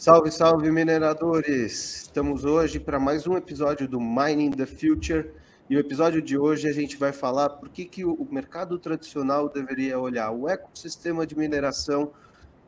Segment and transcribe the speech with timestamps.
[0.00, 2.02] Salve, salve, mineradores!
[2.02, 5.32] Estamos hoje para mais um episódio do Mining the Future.
[5.68, 9.48] E o episódio de hoje a gente vai falar por que, que o mercado tradicional
[9.48, 12.12] deveria olhar o ecossistema de mineração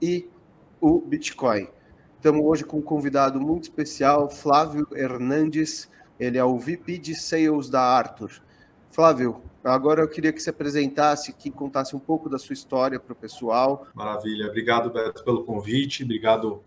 [0.03, 0.29] e
[0.81, 1.69] o Bitcoin.
[2.17, 5.89] Estamos hoje com um convidado muito especial, Flávio Hernandes.
[6.19, 8.43] Ele é o VP de Sales da Arthur.
[8.91, 13.13] Flávio, agora eu queria que se apresentasse, que contasse um pouco da sua história para
[13.13, 13.87] o pessoal.
[13.95, 14.49] Maravilha.
[14.49, 16.03] Obrigado, Beto, pelo convite.
[16.03, 16.65] Obrigado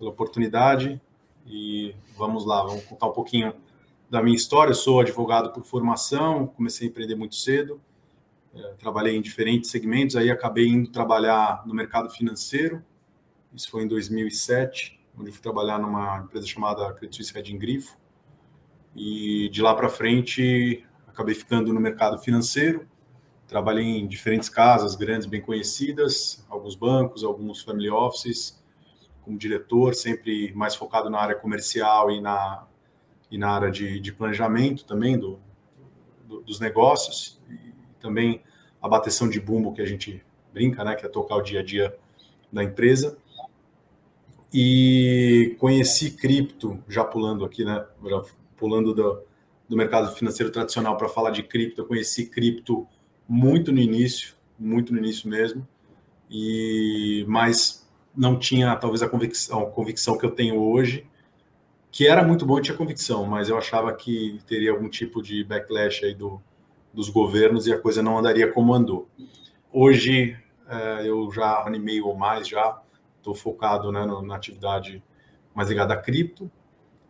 [0.00, 0.98] pela oportunidade
[1.46, 3.52] e vamos lá, vamos contar um pouquinho
[4.08, 4.70] da minha história.
[4.70, 7.78] Eu sou advogado por formação, comecei a empreender muito cedo,
[8.54, 12.82] é, trabalhei em diferentes segmentos, aí acabei indo trabalhar no mercado financeiro.
[13.54, 17.98] Isso foi em 2007, onde fui trabalhar numa empresa chamada Credit Suisse Hedging Grifo.
[18.96, 22.88] E de lá para frente, acabei ficando no mercado financeiro.
[23.46, 28.59] Trabalhei em diferentes casas grandes, bem conhecidas, alguns bancos, alguns family offices
[29.30, 32.66] como diretor, sempre mais focado na área comercial e na,
[33.30, 35.38] e na área de, de planejamento também do,
[36.26, 38.42] do, dos negócios, e também
[38.82, 40.20] a bateção de bumbo que a gente
[40.52, 41.96] brinca, né, que é tocar o dia a dia
[42.52, 43.16] da empresa.
[44.52, 48.24] E conheci cripto, já pulando aqui, né, já
[48.56, 49.22] pulando do,
[49.68, 52.84] do mercado financeiro tradicional para falar de cripto, eu conheci cripto
[53.28, 55.66] muito no início, muito no início mesmo,
[56.28, 57.79] e mais
[58.16, 61.06] não tinha talvez a convicção, a convicção que eu tenho hoje,
[61.90, 65.42] que era muito bom, eu tinha convicção, mas eu achava que teria algum tipo de
[65.44, 66.40] backlash aí do,
[66.92, 69.08] dos governos e a coisa não andaria como andou.
[69.72, 70.36] Hoje
[70.68, 72.80] é, eu já animei ou mais, já
[73.18, 75.02] estou focado né, na atividade
[75.54, 76.50] mais ligada a cripto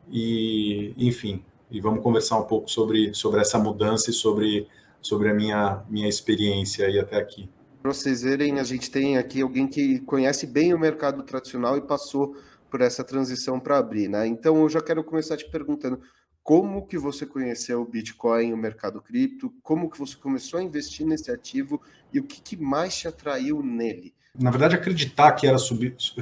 [0.08, 4.66] e, enfim, e vamos conversar um pouco sobre, sobre essa mudança e sobre,
[5.00, 7.48] sobre a minha, minha experiência aí até aqui.
[7.82, 11.80] Para vocês verem, a gente tem aqui alguém que conhece bem o mercado tradicional e
[11.80, 12.36] passou
[12.70, 14.26] por essa transição para abrir, né?
[14.26, 16.00] Então eu já quero começar te perguntando
[16.42, 21.06] como que você conheceu o Bitcoin, o mercado cripto, como que você começou a investir
[21.06, 21.80] nesse ativo
[22.12, 24.14] e o que, que mais te atraiu nele?
[24.38, 25.56] Na verdade, acreditar que era,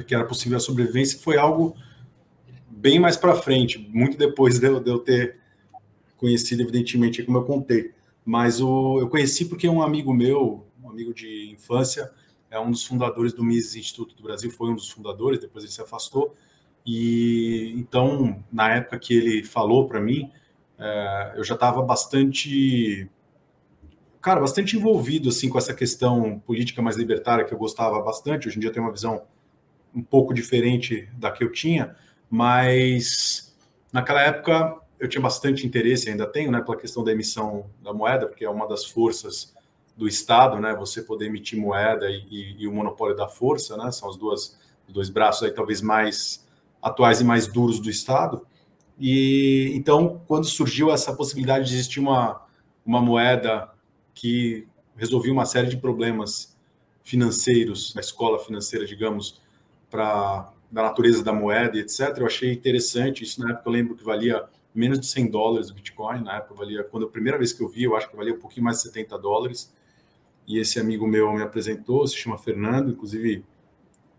[0.05, 1.75] que era possível a sobrevivência foi algo
[2.69, 5.37] bem mais para frente, muito depois de eu, de eu, ter
[6.17, 7.91] conhecido, evidentemente, como eu contei.
[8.25, 12.11] Mas o, eu conheci porque um amigo meu, amigo de infância,
[12.49, 15.73] é um dos fundadores do Mises Instituto do Brasil, foi um dos fundadores, depois ele
[15.73, 16.35] se afastou.
[16.85, 20.31] E então, na época que ele falou para mim,
[20.77, 23.07] é, eu já estava bastante,
[24.21, 28.47] cara, bastante envolvido assim com essa questão política mais libertária que eu gostava bastante.
[28.47, 29.23] Hoje em dia eu tenho uma visão
[29.93, 31.95] um pouco diferente da que eu tinha,
[32.29, 33.55] mas
[33.91, 38.27] naquela época eu tinha bastante interesse, ainda tenho, né, pela questão da emissão da moeda,
[38.27, 39.53] porque é uma das forças
[39.99, 40.73] do Estado, né?
[40.75, 43.91] Você poder emitir moeda e, e, e, o monopólio da força, né?
[43.91, 44.17] São os
[44.87, 46.47] os dois braços aí talvez mais
[46.81, 48.47] atuais e mais duros do Estado.
[48.97, 52.41] E então, quando surgiu essa possibilidade de existir uma,
[52.85, 53.69] uma moeda
[54.15, 54.65] que
[54.95, 56.57] resolvia uma série de problemas
[57.03, 59.41] financeiros, na escola financeira, digamos,
[59.89, 62.17] para da natureza da moeda, etc.
[62.17, 63.67] Eu achei interessante isso na época.
[63.67, 66.23] Eu lembro que valia menos de 100 dólares o Bitcoin.
[66.23, 68.39] Na época valia, quando a primeira vez que eu vi, eu acho que valia um
[68.39, 69.73] pouquinho mais de 70 dólares
[70.49, 73.45] e esse amigo meu me apresentou, se chama Fernando, inclusive,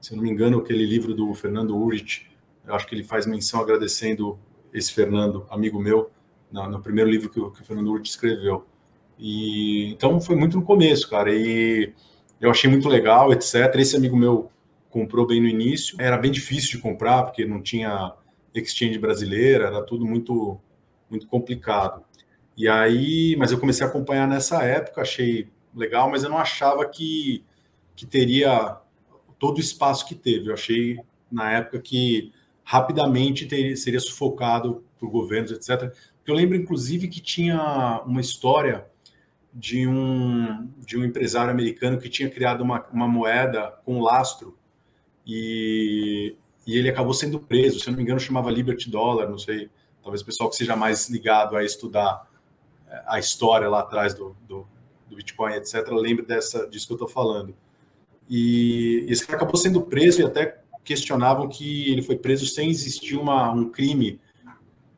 [0.01, 2.31] se eu não me engano, aquele livro do Fernando Urich,
[2.65, 4.39] eu acho que ele faz menção agradecendo
[4.73, 6.09] esse Fernando, amigo meu,
[6.53, 8.65] no, no primeiro livro que, que o Fernando Urich escreveu.
[9.19, 11.93] E então foi muito no começo, cara, e
[12.41, 13.75] eu achei muito legal, etc.
[13.75, 14.53] Esse amigo meu
[14.89, 18.15] comprou bem no início, era bem difícil de comprar porque não tinha
[18.55, 20.61] exchange brasileira, era tudo muito
[21.11, 22.05] muito complicado.
[22.57, 26.87] E aí, mas eu comecei a acompanhar nessa época, achei legal, mas eu não achava
[26.89, 27.45] que,
[27.95, 28.79] que teria
[29.39, 30.49] todo o espaço que teve.
[30.49, 30.99] Eu achei,
[31.31, 32.33] na época, que
[32.65, 35.93] rapidamente teria, seria sufocado por governos, etc.
[36.27, 38.87] Eu lembro, inclusive, que tinha uma história
[39.53, 44.57] de um, de um empresário americano que tinha criado uma, uma moeda com lastro
[45.27, 47.81] e, e ele acabou sendo preso.
[47.81, 49.69] Se eu não me engano, chamava Liberty Dollar, não sei.
[50.03, 52.29] Talvez o pessoal que seja mais ligado a estudar
[52.89, 54.67] eh, a história lá atrás do, do
[55.11, 57.55] do Bitcoin, etc., lembre dessa, disso que eu estou falando.
[58.29, 63.17] E esse cara acabou sendo preso e até questionavam que ele foi preso sem existir
[63.17, 64.21] uma, um crime,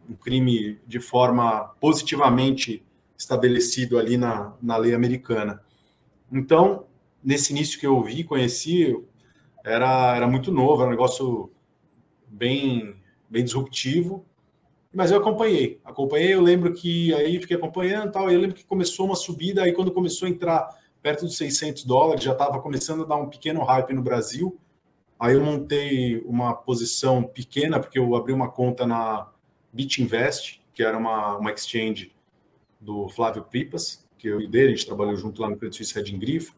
[0.08, 2.84] um crime de forma positivamente
[3.18, 5.62] estabelecido ali na, na lei americana.
[6.30, 6.86] Então,
[7.24, 8.96] nesse início que eu vi, conheci,
[9.64, 11.50] era, era muito novo, era um negócio
[12.28, 12.96] bem,
[13.30, 14.26] bem disruptivo,
[14.92, 19.06] mas eu acompanhei, acompanhei, eu lembro que aí fiquei acompanhando tal, eu lembro que começou
[19.06, 20.68] uma subida, aí quando começou a entrar
[21.02, 24.58] perto dos 600 dólares, já estava começando a dar um pequeno hype no Brasil,
[25.22, 29.30] Aí eu montei uma posição pequena, porque eu abri uma conta na
[29.72, 32.12] BitInvest, que era uma, uma exchange
[32.80, 35.94] do Flávio Pipas, que eu e dele, a gente trabalhou junto lá no Credit Suisse
[35.94, 36.56] Red Grifo,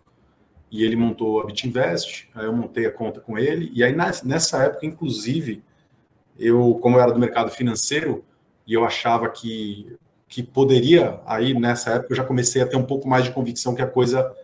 [0.70, 4.64] e ele montou a BitInvest, aí eu montei a conta com ele, e aí nessa
[4.64, 5.62] época, inclusive,
[6.38, 8.24] eu, como eu era do mercado financeiro,
[8.66, 9.96] e eu achava que,
[10.28, 13.74] que poderia, aí nessa época eu já comecei a ter um pouco mais de convicção
[13.74, 14.34] que a coisa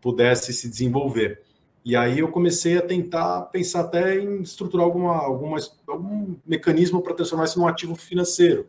[0.00, 1.42] pudesse se desenvolver.
[1.84, 5.56] E aí eu comecei a tentar pensar até em estruturar alguma, alguma,
[5.86, 8.68] algum mecanismo para transformar isso num ativo financeiro.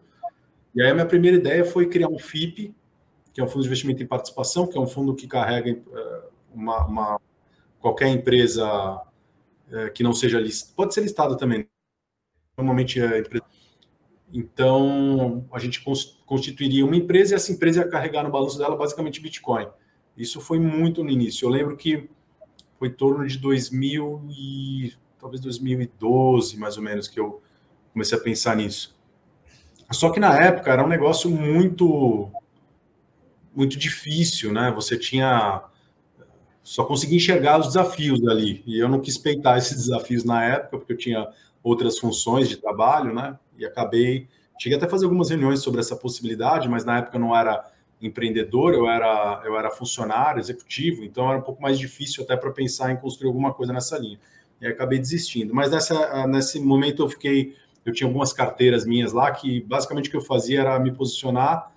[0.73, 2.73] E aí a minha primeira ideia foi criar um FIP,
[3.33, 6.21] que é um fundo de investimento em participação, que é um fundo que carrega eh,
[6.53, 7.21] uma, uma
[7.81, 9.01] qualquer empresa
[9.71, 11.67] é, que não seja listada, pode ser listada também.
[12.61, 13.45] Normalmente é empresa.
[14.33, 15.83] Então a gente
[16.25, 19.67] constituiria uma empresa e essa empresa ia carregar no balanço dela basicamente Bitcoin.
[20.15, 21.45] Isso foi muito no início.
[21.45, 22.09] Eu lembro que
[22.77, 27.41] foi em torno de 2000 e talvez 2012, mais ou menos, que eu
[27.93, 28.97] comecei a pensar nisso.
[29.91, 32.31] Só que na época era um negócio muito
[33.53, 34.71] muito difícil, né?
[34.71, 35.63] Você tinha
[36.63, 38.63] só conseguia enxergar os desafios ali.
[38.65, 41.27] E eu não quis peitar esses desafios na época, porque eu tinha
[41.63, 43.37] outras funções de trabalho, né?
[43.57, 44.27] E acabei
[44.61, 47.67] cheguei até a fazer algumas reuniões sobre essa possibilidade, mas na época não era
[47.99, 52.51] empreendedor, eu era, eu era funcionário, executivo, então era um pouco mais difícil até para
[52.51, 54.19] pensar em construir alguma coisa nessa linha.
[54.61, 55.53] E acabei desistindo.
[55.53, 60.11] Mas nessa, nesse momento eu fiquei, eu tinha algumas carteiras minhas lá que basicamente o
[60.11, 61.71] que eu fazia era me posicionar,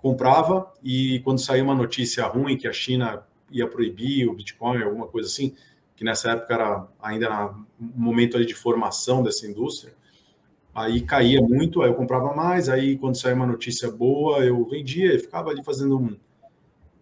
[0.00, 5.08] comprava e quando saía uma notícia ruim que a China ia proibir o Bitcoin, alguma
[5.08, 5.56] coisa assim,
[5.98, 9.92] que nessa época era ainda um momento de formação dessa indústria,
[10.78, 15.12] Aí caía muito, aí eu comprava mais, aí quando saía uma notícia boa, eu vendia
[15.12, 16.16] e ficava ali fazendo um,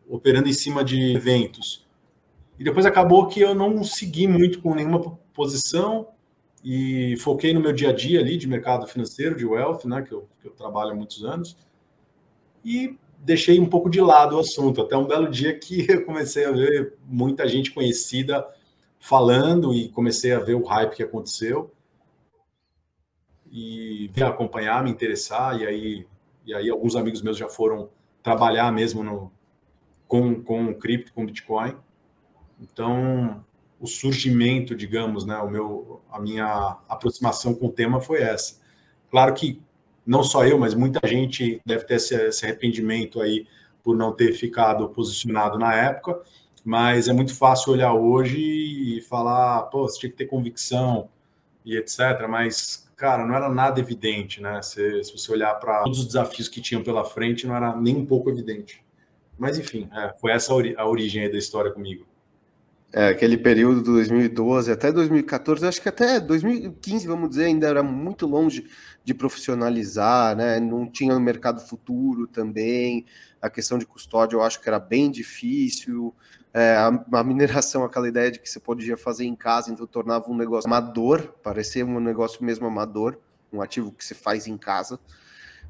[0.08, 1.86] operando em cima de eventos.
[2.58, 6.08] E depois acabou que eu não segui muito com nenhuma posição
[6.64, 10.12] e foquei no meu dia a dia ali de mercado financeiro, de wealth, né, que
[10.12, 11.54] eu, que eu trabalho há muitos anos.
[12.64, 16.46] E deixei um pouco de lado o assunto, até um belo dia que eu comecei
[16.46, 18.46] a ver muita gente conhecida
[19.06, 21.72] falando e comecei a ver o hype que aconteceu
[23.48, 26.06] e vir acompanhar, me interessar, e aí,
[26.44, 27.88] e aí alguns amigos meus já foram
[28.20, 29.30] trabalhar mesmo no,
[30.08, 31.76] com, com cripto, com Bitcoin.
[32.60, 33.44] Então,
[33.78, 38.60] o surgimento, digamos, né, o meu, a minha aproximação com o tema foi essa.
[39.08, 39.62] Claro que
[40.04, 43.46] não só eu, mas muita gente deve ter esse, esse arrependimento aí
[43.84, 46.20] por não ter ficado posicionado na época,
[46.66, 51.08] mas é muito fácil olhar hoje e falar, pô, você tinha que ter convicção
[51.64, 52.26] e etc.
[52.28, 54.60] Mas cara, não era nada evidente, né?
[54.62, 57.94] Se, se você olhar para todos os desafios que tinham pela frente, não era nem
[57.94, 58.82] um pouco evidente.
[59.38, 62.06] Mas, enfim, é, foi essa a origem da história comigo.
[62.92, 67.82] É, aquele período de 2012 até 2014, acho que até 2015, vamos dizer, ainda era
[67.82, 68.66] muito longe
[69.04, 70.58] de profissionalizar, né?
[70.58, 73.04] Não tinha mercado futuro também.
[73.42, 76.14] A questão de custódia eu acho que era bem difícil.
[76.58, 80.30] É, a, a, mineração, aquela ideia de que você podia fazer em casa, então tornava
[80.30, 83.18] um negócio amador, parecia um negócio mesmo amador,
[83.52, 84.98] um ativo que se faz em casa.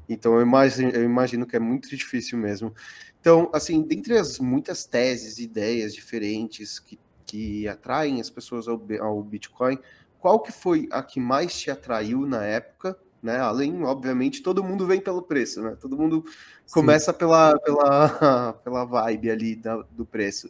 [0.07, 2.73] Então eu imagino, eu imagino que é muito difícil mesmo.
[3.19, 9.21] Então, assim, dentre as muitas teses, ideias diferentes que, que atraem as pessoas ao, ao
[9.21, 9.77] Bitcoin,
[10.21, 12.97] qual que foi a que mais te atraiu na época?
[13.21, 13.37] Né?
[13.37, 15.75] Além, obviamente, todo mundo vem pelo preço, né?
[15.81, 16.23] Todo mundo
[16.71, 20.49] começa pela, pela, pela vibe ali da, do preço.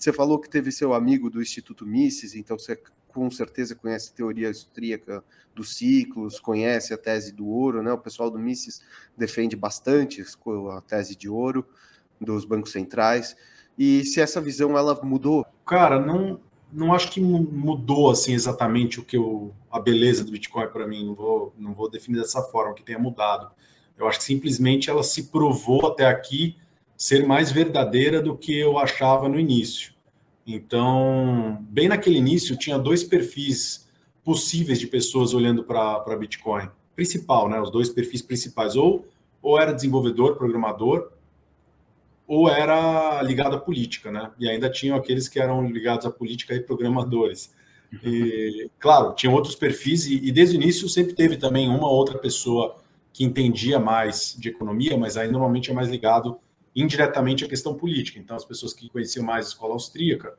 [0.00, 4.16] Você falou que teve seu amigo do Instituto Mises, então você com certeza conhece a
[4.16, 5.22] teoria austríaca
[5.54, 7.92] dos ciclos, conhece a tese do ouro, né?
[7.92, 8.80] O pessoal do Mises
[9.14, 10.24] defende bastante
[10.72, 11.66] a tese de ouro
[12.18, 13.36] dos bancos centrais.
[13.78, 15.44] E se essa visão ela mudou?
[15.66, 16.40] Cara, não
[16.72, 21.04] não acho que mudou assim exatamente o que eu, a beleza do Bitcoin para mim,
[21.04, 23.50] não vou não vou definir dessa forma que tenha mudado.
[23.98, 26.56] Eu acho que simplesmente ela se provou até aqui
[27.00, 29.94] ser mais verdadeira do que eu achava no início.
[30.46, 33.88] Então, bem naquele início, tinha dois perfis
[34.22, 36.68] possíveis de pessoas olhando para Bitcoin.
[36.94, 37.58] Principal, né?
[37.58, 38.76] Os dois perfis principais.
[38.76, 39.06] Ou,
[39.40, 41.10] ou era desenvolvedor, programador,
[42.26, 44.30] ou era ligado à política, né?
[44.38, 47.50] E ainda tinham aqueles que eram ligados à política e programadores.
[48.04, 52.18] E, claro, tinham outros perfis, e, e desde o início sempre teve também uma outra
[52.18, 52.76] pessoa
[53.10, 56.38] que entendia mais de economia, mas aí normalmente é mais ligado
[56.74, 58.18] indiretamente a questão política.
[58.18, 60.34] Então, as pessoas que conheciam mais a escola austríaca,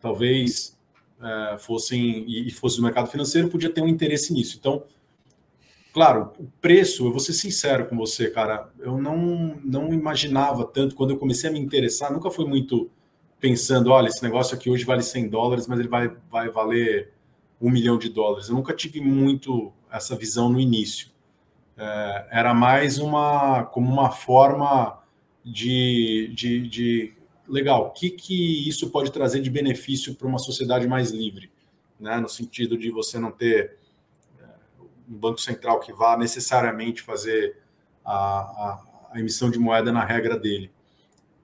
[0.00, 0.78] talvez
[1.20, 4.56] é, fossem e fosse do mercado financeiro, podia ter um interesse nisso.
[4.58, 4.84] Então,
[5.92, 10.94] claro, o preço, eu vou ser sincero com você, cara, eu não, não imaginava tanto
[10.94, 12.90] quando eu comecei a me interessar, nunca foi muito
[13.40, 17.12] pensando, olha, esse negócio aqui hoje vale 100 dólares, mas ele vai, vai valer
[17.60, 18.48] um milhão de dólares.
[18.48, 21.08] Eu nunca tive muito essa visão no início.
[21.76, 24.98] É, era mais uma como uma forma
[25.44, 27.14] de, de, de
[27.46, 31.52] legal, o que, que isso pode trazer de benefício para uma sociedade mais livre,
[32.00, 32.16] né?
[32.18, 33.76] no sentido de você não ter
[34.40, 34.44] é,
[35.08, 37.58] um banco central que vá necessariamente fazer
[38.04, 38.82] a, a,
[39.12, 40.70] a, emissão de moeda na regra dele.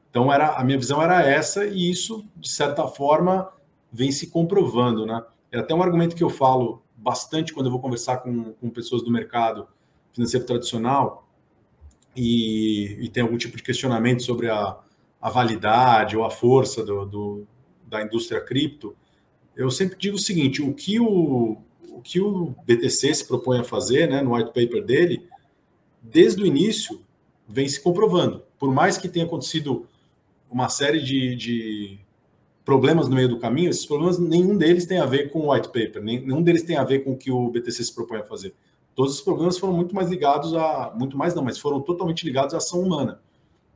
[0.08, 3.52] Então era a minha visão era essa e isso de certa forma
[3.92, 5.22] vem se comprovando, né?
[5.52, 9.02] É até um argumento que eu falo bastante quando eu vou conversar com, com pessoas
[9.02, 9.68] do mercado
[10.12, 11.28] financeiro tradicional
[12.20, 14.76] e, e tem algum tipo de questionamento sobre a,
[15.20, 17.46] a validade ou a força do, do,
[17.86, 18.94] da indústria cripto,
[19.56, 21.56] eu sempre digo o seguinte: o que o,
[21.88, 25.26] o que o BTC se propõe a fazer né, no white paper dele,
[26.02, 27.00] desde o início,
[27.48, 28.44] vem se comprovando.
[28.58, 29.86] Por mais que tenha acontecido
[30.50, 31.98] uma série de, de
[32.66, 35.68] problemas no meio do caminho, esses problemas, nenhum deles tem a ver com o white
[35.68, 38.54] paper, nenhum deles tem a ver com o que o BTC se propõe a fazer.
[38.94, 40.92] Todos os problemas foram muito mais ligados a.
[40.94, 43.20] Muito mais não, mas foram totalmente ligados à ação humana.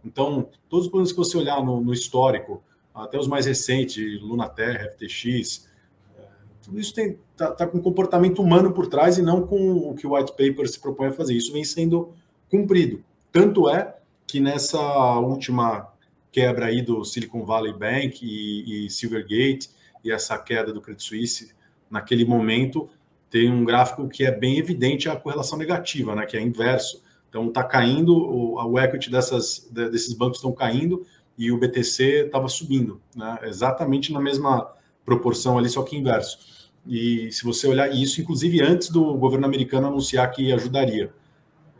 [0.04, 2.62] Então, todos os problemas que você olhar no, no histórico,
[2.94, 5.68] até os mais recentes, Lunaterra, FTX,
[6.16, 6.23] é,
[6.62, 10.14] tudo isso está tá com comportamento humano por trás e não com o que o
[10.14, 11.35] white paper se propõe a fazer.
[11.35, 12.12] Isso vem sendo
[12.50, 13.02] cumprido.
[13.33, 14.78] Tanto é que nessa
[15.18, 15.92] última
[16.30, 19.71] quebra aí do Silicon Valley Bank e, e Silvergate
[20.04, 21.54] e essa queda do Credit Suisse,
[21.90, 22.90] naquele momento,
[23.35, 27.03] tem um gráfico que é bem evidente a correlação negativa, né, que é inverso.
[27.29, 31.05] Então está caindo, o, o equity dessas, desses bancos estão caindo
[31.37, 34.73] e o BTC estava subindo, né, exatamente na mesma
[35.05, 36.71] proporção ali, só que inverso.
[36.87, 41.12] E se você olhar isso, inclusive antes do governo americano anunciar que ajudaria.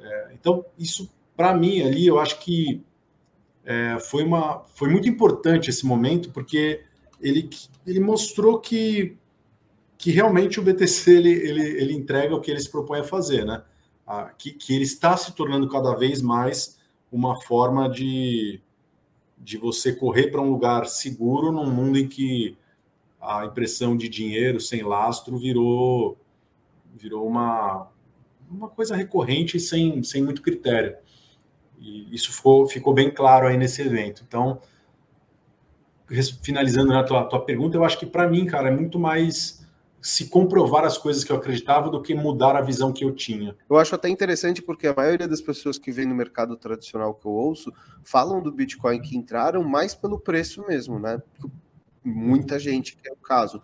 [0.01, 2.83] É, então, isso, para mim, ali, eu acho que
[3.65, 6.81] é, foi, uma, foi muito importante esse momento, porque
[7.21, 7.49] ele,
[7.87, 9.17] ele mostrou que
[10.05, 13.43] que realmente o BTC ele, ele, ele entrega o que ele se propõe a fazer,
[13.47, 13.63] né?
[14.07, 16.79] Ah, que, que ele está se tornando cada vez mais
[17.11, 18.61] uma forma de,
[19.39, 22.55] de você correr para um lugar seguro num mundo em que
[23.19, 26.19] a impressão de dinheiro sem lastro virou
[26.97, 27.89] virou uma,
[28.51, 30.99] uma coisa recorrente sem, sem muito critério.
[31.79, 34.23] E isso ficou, ficou bem claro aí nesse evento.
[34.29, 34.61] Então,
[36.43, 39.64] finalizando na tua, tua pergunta, eu acho que para mim, cara, é muito mais
[40.05, 43.57] se comprovar as coisas que eu acreditava do que mudar a visão que eu tinha.
[43.71, 47.25] Eu acho até interessante porque a maioria das pessoas que vem no mercado tradicional que
[47.25, 51.23] eu ouço falam do Bitcoin que entraram mais pelo preço mesmo, né?
[52.05, 53.63] Muita gente, que é o caso.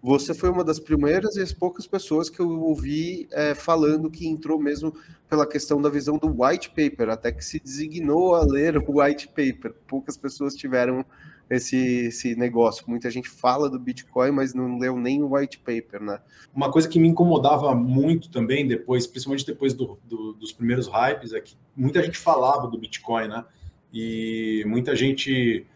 [0.00, 4.28] Você foi uma das primeiras e as poucas pessoas que eu ouvi é, falando que
[4.28, 4.94] entrou mesmo
[5.28, 9.26] pela questão da visão do white paper, até que se designou a ler o white
[9.26, 9.74] paper.
[9.88, 11.04] Poucas pessoas tiveram
[11.50, 12.84] esse, esse negócio.
[12.86, 16.20] Muita gente fala do Bitcoin, mas não leu nem o white paper, né?
[16.54, 21.32] Uma coisa que me incomodava muito também depois, principalmente depois do, do, dos primeiros hypes,
[21.32, 23.44] é que muita gente falava do Bitcoin, né?
[23.92, 25.66] E muita gente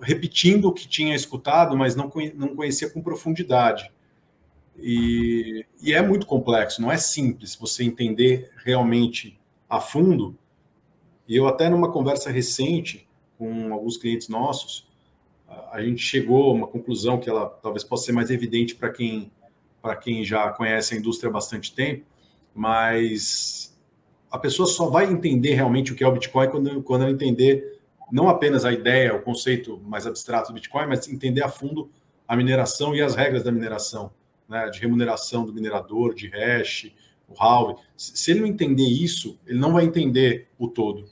[0.00, 3.90] repetindo o que tinha escutado, mas não, não conhecia com profundidade.
[4.78, 9.38] E, e é muito complexo, não é simples você entender realmente
[9.68, 10.38] a fundo.
[11.26, 14.87] E eu até numa conversa recente com alguns clientes nossos,
[15.72, 19.30] a gente chegou a uma conclusão que ela talvez possa ser mais evidente para quem
[19.80, 22.04] para quem já conhece a indústria há bastante tempo,
[22.52, 23.78] mas
[24.28, 27.78] a pessoa só vai entender realmente o que é o Bitcoin quando, quando ela entender
[28.10, 31.90] não apenas a ideia, o conceito mais abstrato do Bitcoin, mas entender a fundo
[32.26, 34.10] a mineração e as regras da mineração,
[34.48, 36.92] né, de remuneração do minerador, de hash,
[37.28, 37.80] o halve.
[37.96, 41.06] Se ele não entender isso, ele não vai entender o todo.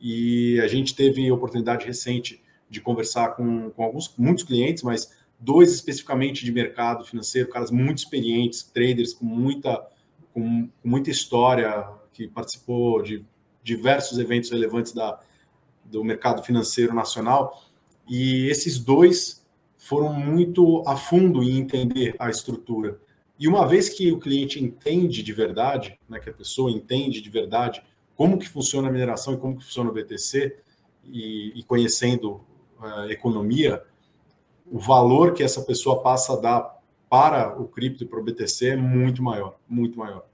[0.00, 2.42] E a gente teve oportunidade recente
[2.74, 7.98] de conversar com, com alguns, muitos clientes, mas dois especificamente de mercado financeiro, caras muito
[7.98, 9.86] experientes, traders com muita,
[10.32, 13.24] com, com muita história, que participou de
[13.62, 15.20] diversos eventos relevantes da,
[15.84, 17.62] do mercado financeiro nacional.
[18.08, 19.46] E esses dois
[19.78, 22.98] foram muito a fundo em entender a estrutura.
[23.38, 27.30] E uma vez que o cliente entende de verdade, né, que a pessoa entende de
[27.30, 27.82] verdade
[28.16, 30.56] como que funciona a mineração e como que funciona o BTC,
[31.06, 32.40] e, e conhecendo
[32.80, 33.82] uh, economia,
[34.70, 36.74] o valor que essa pessoa passa a dar
[37.08, 40.24] para o cripto e para o BTC é muito maior, muito maior.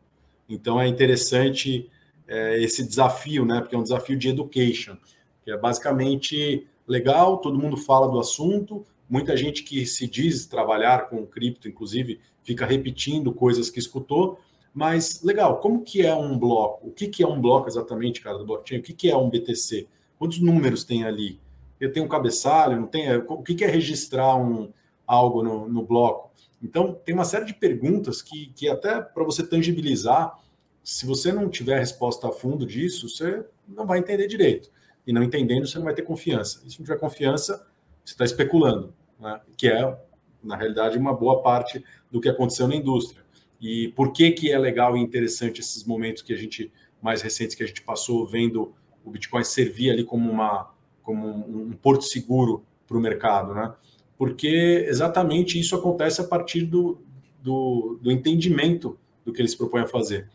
[0.48, 1.90] Então é interessante
[2.26, 3.60] é, esse desafio, né?
[3.60, 4.96] Porque é um desafio de education,
[5.44, 11.08] que é basicamente legal, todo mundo fala do assunto, muita gente que se diz trabalhar
[11.08, 14.40] com cripto, inclusive, fica repetindo coisas que escutou,
[14.72, 16.88] mas legal, como que é um bloco?
[16.88, 18.78] O que, que é um bloco exatamente, cara, do blockchain?
[18.78, 19.88] O que, que é um BTC?
[20.18, 21.40] Quantos números tem ali?
[21.80, 24.72] Eu tenho um cabeçalho, não tem, o que é registrar um,
[25.06, 26.30] algo no, no bloco?
[26.62, 30.38] Então, tem uma série de perguntas que, que até para você tangibilizar,
[30.84, 34.70] se você não tiver resposta a fundo disso, você não vai entender direito.
[35.06, 36.62] E não entendendo, você não vai ter confiança.
[36.66, 37.66] E se não tiver confiança,
[38.04, 39.40] você está especulando, né?
[39.56, 39.98] que é,
[40.42, 43.22] na realidade, uma boa parte do que aconteceu na indústria.
[43.60, 46.70] E por que, que é legal e interessante esses momentos que a gente,
[47.00, 50.70] mais recentes que a gente passou, vendo o Bitcoin servir ali como, uma,
[51.10, 53.74] como um, um porto seguro para o mercado, né?
[54.16, 57.00] Porque exatamente isso acontece a partir do,
[57.42, 60.28] do, do entendimento do que eles propõem a fazer.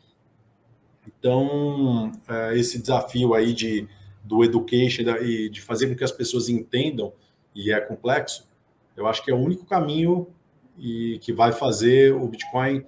[1.08, 3.88] Então, é, esse desafio aí de,
[4.22, 7.13] do education e de fazer com que as pessoas entendam,
[7.53, 8.50] e é complexo,
[8.98, 10.27] eu acho que é o único caminho
[10.77, 12.84] e que vai fazer o Bitcoin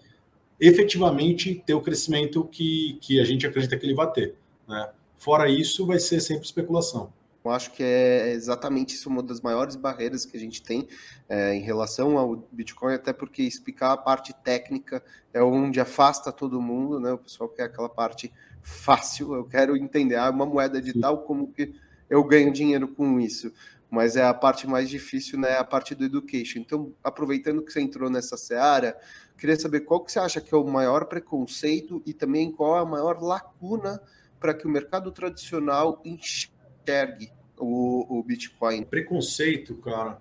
[0.59, 4.35] efetivamente ter o crescimento que, que a gente acredita que ele vai ter.
[4.67, 4.89] Né?
[5.17, 7.13] Fora isso, vai ser sempre especulação.
[7.47, 10.87] Eu acho que é exatamente isso uma das maiores barreiras que a gente tem
[11.29, 16.61] é, em relação ao Bitcoin, até porque explicar a parte técnica é onde afasta todo
[16.61, 17.13] mundo, né?
[17.13, 21.51] O pessoal quer aquela parte fácil, eu quero entender ah, uma moeda de tal, como
[21.51, 21.73] que
[22.09, 23.51] eu ganho dinheiro com isso.
[23.89, 25.57] Mas é a parte mais difícil, né?
[25.57, 26.59] A parte do education.
[26.59, 28.97] Então, aproveitando que você entrou nessa seara,
[29.37, 32.81] queria saber qual que você acha que é o maior preconceito e também qual é
[32.81, 34.01] a maior lacuna
[34.37, 38.83] para que o mercado tradicional enxergue o, o Bitcoin?
[38.83, 40.19] Preconceito, cara,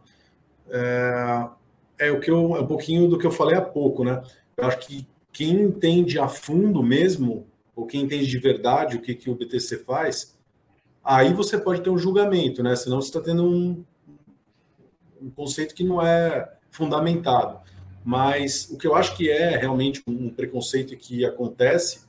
[0.68, 1.48] é,
[1.98, 4.22] é, o que eu, é um pouquinho do que eu falei há pouco, né?
[4.56, 9.14] Eu acho que quem entende a fundo mesmo, ou quem entende de verdade o que,
[9.14, 10.36] que o BTC faz,
[11.04, 12.74] aí você pode ter um julgamento, né?
[12.74, 13.84] Senão você está tendo um,
[15.20, 17.60] um conceito que não é fundamentado.
[18.04, 22.06] Mas o que eu acho que é realmente um preconceito que acontece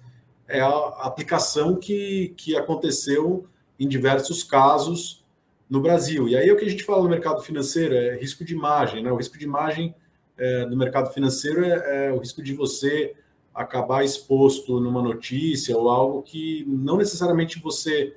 [0.48, 0.69] é a
[1.01, 3.48] aplicação que, que aconteceu
[3.79, 5.25] em diversos casos
[5.69, 6.27] no Brasil.
[6.27, 9.03] E aí o que a gente fala no mercado financeiro é risco de imagem.
[9.03, 9.12] Né?
[9.12, 9.93] O risco de imagem
[10.38, 13.15] é, no mercado financeiro é, é o risco de você
[13.53, 18.15] acabar exposto numa notícia ou algo que não necessariamente você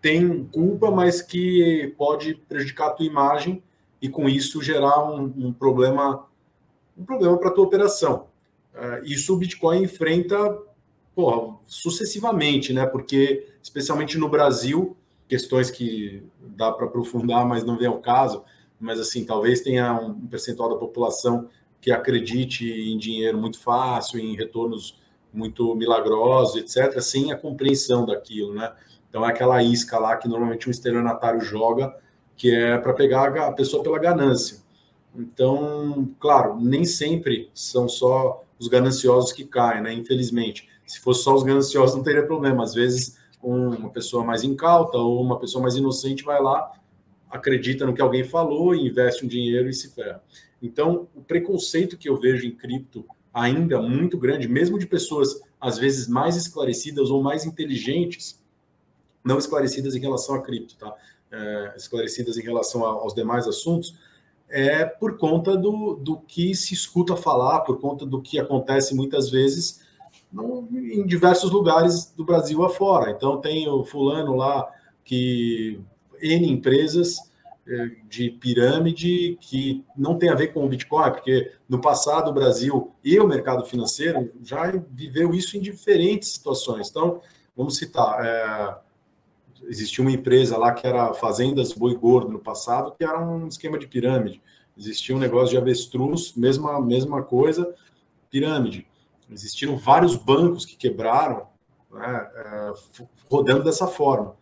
[0.00, 3.62] tem culpa, mas que pode prejudicar a tua imagem
[4.00, 6.26] e com isso gerar um, um problema
[6.96, 8.26] um problema para a tua operação.
[8.74, 10.36] Uh, isso o Bitcoin enfrenta
[11.20, 12.86] porra, sucessivamente, né?
[12.86, 14.96] Porque, especialmente no Brasil,
[15.28, 18.42] questões que dá para aprofundar, mas não vem ao caso,
[18.80, 24.34] mas assim, talvez tenha um percentual da população que acredite em dinheiro muito fácil, em
[24.34, 24.98] retornos
[25.32, 28.72] muito milagrosos, etc., sem a compreensão daquilo, né?
[29.08, 31.94] Então é aquela isca lá que normalmente um estelionatário joga,
[32.34, 34.58] que é para pegar a pessoa pela ganância.
[35.14, 39.92] Então, claro, nem sempre são só os gananciosos que caem, né?
[39.92, 40.68] Infelizmente.
[40.90, 42.64] Se fosse só os gananciosos, não teria problema.
[42.64, 46.72] Às vezes, uma pessoa mais incauta ou uma pessoa mais inocente vai lá,
[47.30, 50.20] acredita no que alguém falou, investe um dinheiro e se ferra.
[50.60, 55.78] Então, o preconceito que eu vejo em cripto ainda muito grande, mesmo de pessoas às
[55.78, 58.42] vezes mais esclarecidas ou mais inteligentes,
[59.22, 60.92] não esclarecidas em relação a cripto, tá?
[61.30, 63.96] É, esclarecidas em relação aos demais assuntos,
[64.48, 69.30] é por conta do, do que se escuta falar, por conta do que acontece muitas
[69.30, 69.88] vezes
[70.32, 73.10] no, em diversos lugares do Brasil afora.
[73.10, 74.68] Então, tem o fulano lá
[75.04, 75.80] que
[76.20, 77.18] N empresas
[77.66, 82.34] eh, de pirâmide que não tem a ver com o Bitcoin, porque no passado o
[82.34, 86.90] Brasil e o mercado financeiro já viveu isso em diferentes situações.
[86.90, 87.20] Então,
[87.56, 88.76] vamos citar, é,
[89.68, 93.78] existia uma empresa lá que era Fazendas Boi Gordo no passado, que era um esquema
[93.78, 94.42] de pirâmide.
[94.76, 97.72] Existia um negócio de avestruz, mesma, mesma coisa,
[98.30, 98.89] pirâmide.
[99.30, 101.46] Existiram vários bancos que quebraram,
[101.90, 102.72] né, é,
[103.28, 104.36] rodando dessa forma.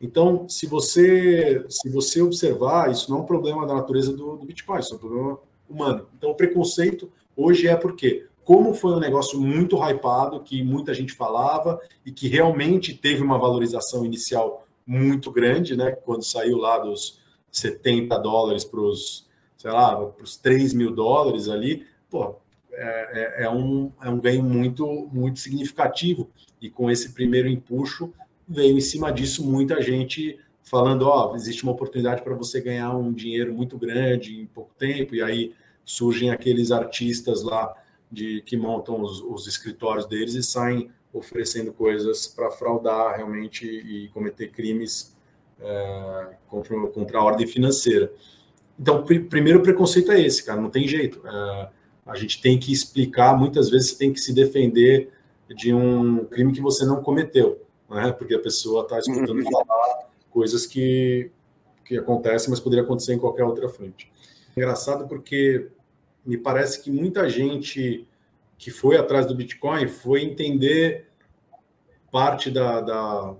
[0.00, 4.46] Então, se você se você observar, isso não é um problema da natureza do, do
[4.46, 5.38] Bitcoin, isso é um problema
[5.68, 6.06] humano.
[6.16, 11.12] Então, o preconceito hoje é porque, como foi um negócio muito hypado, que muita gente
[11.12, 15.90] falava e que realmente teve uma valorização inicial muito grande, né?
[15.90, 21.48] Quando saiu lá dos 70 dólares para os, sei lá, para os 3 mil dólares
[21.48, 22.36] ali, pô,
[22.78, 26.30] é, é, é, um, é um ganho muito, muito significativo.
[26.60, 28.12] E com esse primeiro empuxo,
[28.48, 32.96] veio em cima disso muita gente falando: ó, oh, existe uma oportunidade para você ganhar
[32.96, 35.14] um dinheiro muito grande em pouco tempo.
[35.14, 37.74] E aí surgem aqueles artistas lá
[38.10, 44.08] de que montam os, os escritórios deles e saem oferecendo coisas para fraudar realmente e
[44.08, 45.16] cometer crimes
[45.60, 48.12] é, contra, contra a ordem financeira.
[48.78, 51.20] Então, pr primeiro preconceito é esse, cara, não tem jeito.
[51.26, 51.68] É,
[52.08, 55.12] a gente tem que explicar, muitas vezes você tem que se defender
[55.54, 58.10] de um crime que você não cometeu, né?
[58.12, 59.50] porque a pessoa está escutando uhum.
[59.50, 61.30] falar coisas que,
[61.84, 64.10] que acontecem, mas poderia acontecer em qualquer outra frente.
[64.56, 65.68] Engraçado porque
[66.24, 68.06] me parece que muita gente
[68.56, 71.08] que foi atrás do Bitcoin foi entender
[72.10, 73.34] parte da, da,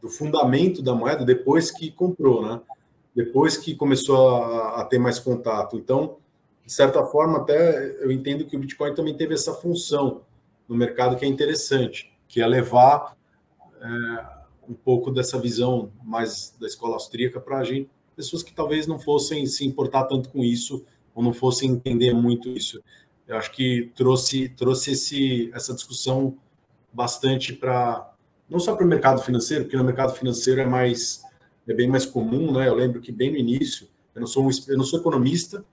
[0.00, 2.60] do fundamento da moeda depois que comprou, né?
[3.14, 5.76] Depois que começou a, a, ter mais contato.
[5.76, 6.16] Então,
[6.64, 10.22] de certa forma, até eu entendo que o Bitcoin também teve essa função
[10.68, 13.16] no mercado que é interessante, que é levar
[13.80, 13.88] é,
[14.68, 18.98] um pouco dessa visão mais da escola austríaca para a gente, pessoas que talvez não
[18.98, 22.82] fossem se importar tanto com isso ou não fossem entender muito isso.
[23.26, 26.36] Eu acho que trouxe trouxe esse, essa discussão
[26.92, 28.10] bastante para
[28.48, 31.22] não só para o mercado financeiro, porque no mercado financeiro é mais
[31.66, 32.68] é bem mais comum, né?
[32.68, 35.64] Eu lembro que bem no início, eu não sou um, eu não sou economista,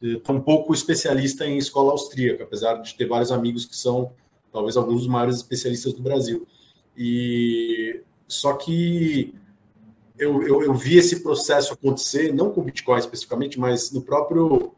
[0.00, 4.12] estou um pouco especialista em escola austríaca, apesar de ter vários amigos que são
[4.52, 6.46] talvez alguns dos maiores especialistas do Brasil.
[6.96, 9.34] E só que
[10.18, 14.72] eu, eu, eu vi esse processo acontecer, não com Bitcoin especificamente, mas no próprio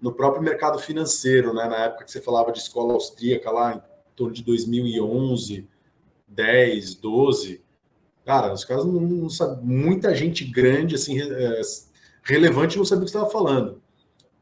[0.00, 1.68] no próprio mercado financeiro, né?
[1.68, 3.82] Na época que você falava de escola austríaca lá em
[4.16, 5.68] torno de 2011,
[6.26, 7.62] 10, 12.
[8.24, 9.62] Cara, os caras não, não sabem.
[9.62, 11.60] Muita gente grande, assim, é,
[12.22, 13.82] relevante, não sabia o que estava falando.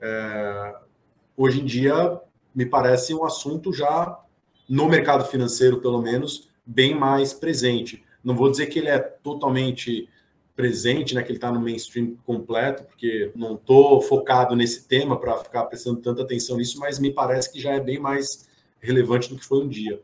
[0.00, 0.74] É,
[1.36, 2.20] hoje em dia,
[2.54, 4.18] me parece um assunto já,
[4.68, 8.04] no mercado financeiro, pelo menos, bem mais presente.
[8.22, 10.08] Não vou dizer que ele é totalmente
[10.54, 15.38] presente, né, que ele está no mainstream completo, porque não estou focado nesse tema para
[15.38, 18.48] ficar prestando tanta atenção nisso, mas me parece que já é bem mais
[18.80, 20.00] relevante do que foi um dia.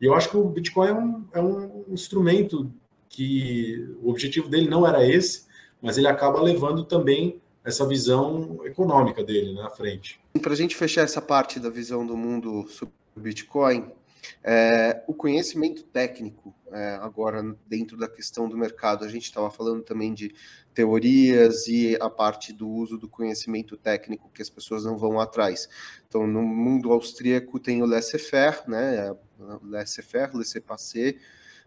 [0.00, 2.72] E eu acho que o Bitcoin é um, é um instrumento
[3.08, 5.46] que o objetivo dele não era esse,
[5.82, 10.18] mas ele acaba levando também essa visão econômica dele né, na frente.
[10.40, 13.92] Para a gente fechar essa parte da visão do mundo sobre o Bitcoin,
[14.42, 19.82] é, o conhecimento técnico, é, agora dentro da questão do mercado, a gente estava falando
[19.82, 20.34] também de
[20.72, 25.68] teorias e a parte do uso do conhecimento técnico que as pessoas não vão atrás.
[26.08, 29.14] Então, no mundo austríaco tem o laissez-faire, né?
[29.62, 31.18] Laissez-faire, laissez-passer,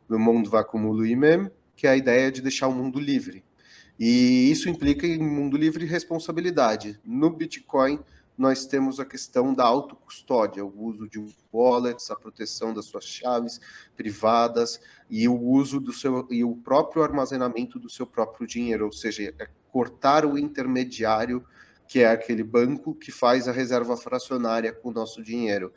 [0.10, 3.44] le monde va comme lui-même, que é a ideia de deixar o mundo livre.
[4.04, 7.00] E isso implica em mundo livre responsabilidade.
[7.06, 8.00] No Bitcoin,
[8.36, 13.62] nós temos a questão da autocustódia, o uso de wallets, a proteção das suas chaves
[13.96, 18.92] privadas e o uso do seu e o próprio armazenamento do seu próprio dinheiro, ou
[18.92, 21.46] seja, é cortar o intermediário
[21.88, 25.72] que é aquele banco que faz a reserva fracionária com o nosso dinheiro.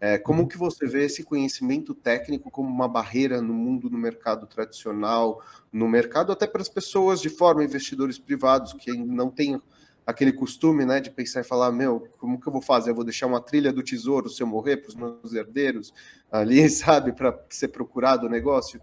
[0.00, 4.46] É, como que você vê esse conhecimento técnico como uma barreira no mundo no mercado
[4.46, 5.40] tradicional,
[5.72, 9.60] no mercado até para as pessoas de forma investidores privados que não têm
[10.06, 12.90] aquele costume, né, de pensar e falar, meu, como que eu vou fazer?
[12.90, 15.94] Eu vou deixar uma trilha do tesouro se eu morrer para os meus herdeiros
[16.30, 18.80] ali, sabe, para ser procurado o negócio?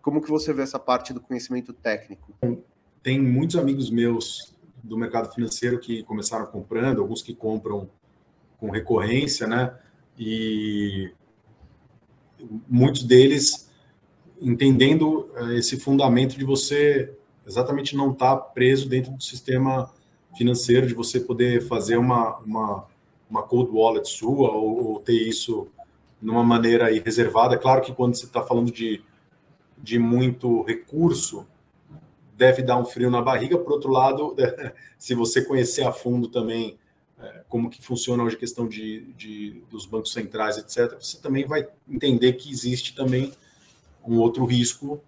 [0.00, 2.34] Como que você vê essa parte do conhecimento técnico?
[3.02, 7.88] Tem muitos amigos meus do mercado financeiro que começaram comprando, alguns que compram
[8.58, 9.76] com recorrência, né?
[10.18, 11.12] E
[12.68, 13.70] muitos deles
[14.40, 17.12] entendendo eh, esse fundamento de você
[17.46, 19.92] exatamente não estar tá preso dentro do sistema
[20.36, 22.86] financeiro de você poder fazer uma, uma,
[23.28, 25.68] uma cold wallet sua ou, ou ter isso
[26.20, 27.58] numa maneira aí reservada.
[27.58, 29.02] Claro que quando você está falando de,
[29.76, 31.46] de muito recurso,
[32.36, 33.58] deve dar um frio na barriga.
[33.58, 34.34] Por outro lado,
[34.98, 36.78] se você conhecer a fundo também
[37.48, 41.68] como que funciona hoje a questão de, de, dos bancos centrais, etc., você também vai
[41.88, 43.32] entender que existe também
[44.06, 45.02] um outro risco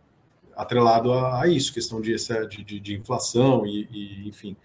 [0.57, 2.15] atrelado a, a isso, questão de,
[2.49, 4.57] de, de inflação e, e, enfim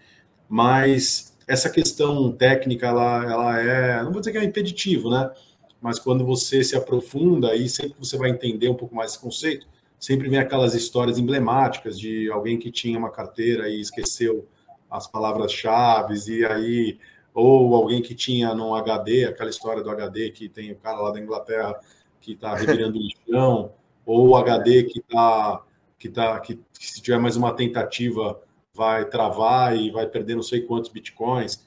[0.50, 5.32] mas essa questão técnica, ela, ela é, não vou dizer que é impeditivo, né?
[5.80, 9.20] Mas quando você se aprofunda e sempre que você vai entender um pouco mais esse
[9.20, 9.68] conceito,
[10.00, 14.48] sempre vem aquelas histórias emblemáticas de alguém que tinha uma carteira e esqueceu
[14.90, 17.00] as palavras-chave e aí
[17.34, 21.12] ou alguém que tinha no HD, aquela história do HD que tem o cara lá
[21.12, 21.80] da Inglaterra
[22.20, 23.72] que está revirando lixão,
[24.06, 25.64] ou o HD que está
[25.98, 28.40] que tá que, que se tiver mais uma tentativa
[28.74, 31.66] vai travar e vai perder não sei quantos bitcoins.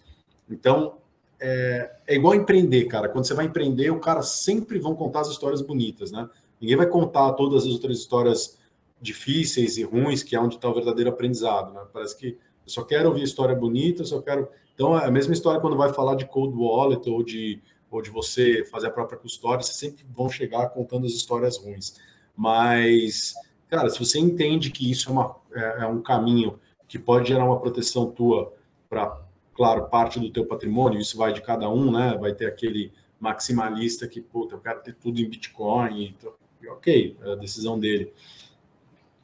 [0.48, 0.98] Então,
[1.38, 3.09] é, é igual empreender, cara.
[3.09, 6.29] Quando você vai empreender, o cara sempre vão contar as histórias bonitas, né?
[6.61, 8.59] Ninguém vai contar todas as outras histórias
[9.01, 11.83] difíceis e ruins, que é onde está o verdadeiro aprendizado, né?
[11.92, 14.48] Parece que eu só quero ouvir história bonita, eu só quero.
[14.83, 18.11] Então, é a mesma história quando vai falar de cold wallet ou de, ou de
[18.11, 22.01] você fazer a própria custódia, vocês sempre vão chegar contando as histórias ruins.
[22.37, 23.33] Mas,
[23.68, 27.45] cara, se você entende que isso é, uma, é, é um caminho que pode gerar
[27.45, 28.53] uma proteção tua
[28.90, 29.21] para,
[29.55, 32.18] claro, parte do teu patrimônio, isso vai de cada um, né?
[32.21, 32.90] Vai ter aquele
[33.21, 36.16] maximalista que, puta, eu quero ter tudo em Bitcoin,
[36.61, 38.12] e, ok, é a decisão dele.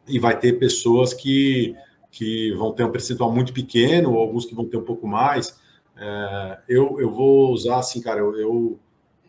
[0.06, 1.74] E vai ter pessoas que,
[2.10, 5.58] que vão ter um percentual muito pequeno, ou alguns que vão ter um pouco mais.
[5.96, 8.80] É, eu, eu vou usar assim, cara, eu, eu,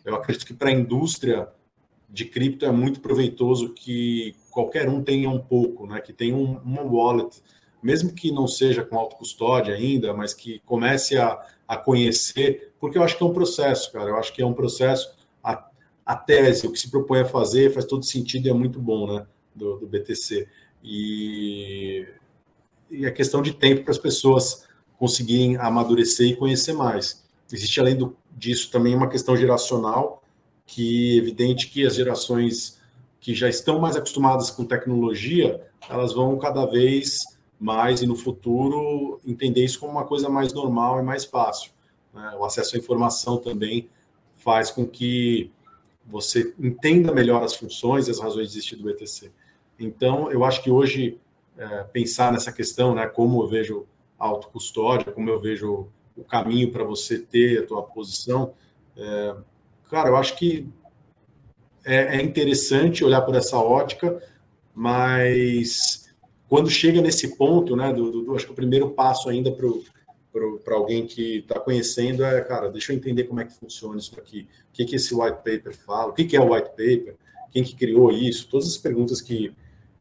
[0.06, 1.50] eu acredito que para a indústria
[2.10, 6.02] de cripto é muito proveitoso que qualquer um tenha um pouco, né?
[6.02, 7.42] Que tenha um, uma wallet,
[7.82, 13.04] mesmo que não seja com autocustódia ainda, mas que comece a, a conhecer, porque eu
[13.04, 14.10] acho que é um processo, cara.
[14.10, 15.16] Eu acho que é um processo.
[15.44, 15.70] A,
[16.06, 19.14] a tese, o que se propõe a fazer, faz todo sentido e é muito bom,
[19.14, 19.26] né?
[19.56, 20.48] Do, do BTC.
[20.84, 22.08] E,
[22.90, 27.24] e a questão de tempo para as pessoas conseguirem amadurecer e conhecer mais.
[27.52, 30.24] Existe, além do, disso, também uma questão geracional,
[30.66, 32.80] que é evidente que as gerações
[33.20, 37.20] que já estão mais acostumadas com tecnologia, elas vão cada vez
[37.60, 41.72] mais e no futuro entender isso como uma coisa mais normal e mais fácil.
[42.14, 42.36] Né?
[42.40, 43.90] O acesso à informação também
[44.36, 45.52] faz com que
[46.06, 49.32] você entenda melhor as funções e as razões de existir do BTC.
[49.78, 51.20] Então, eu acho que hoje
[51.60, 53.86] é, pensar nessa questão, né, como eu vejo
[54.18, 58.54] a autocustódia, como eu vejo o caminho para você ter a tua posição,
[58.96, 59.36] é,
[59.90, 60.70] cara, eu acho que
[61.86, 64.22] é, é interessante olhar por essa ótica,
[64.74, 66.10] mas
[66.48, 70.76] quando chega nesse ponto, né, do, do, do acho que o primeiro passo ainda para
[70.76, 74.48] alguém que está conhecendo é, cara, deixa eu entender como é que funciona isso aqui,
[74.70, 77.16] o que, que esse white paper fala, o que, que é o white paper,
[77.52, 79.54] quem que criou isso, todas as perguntas que,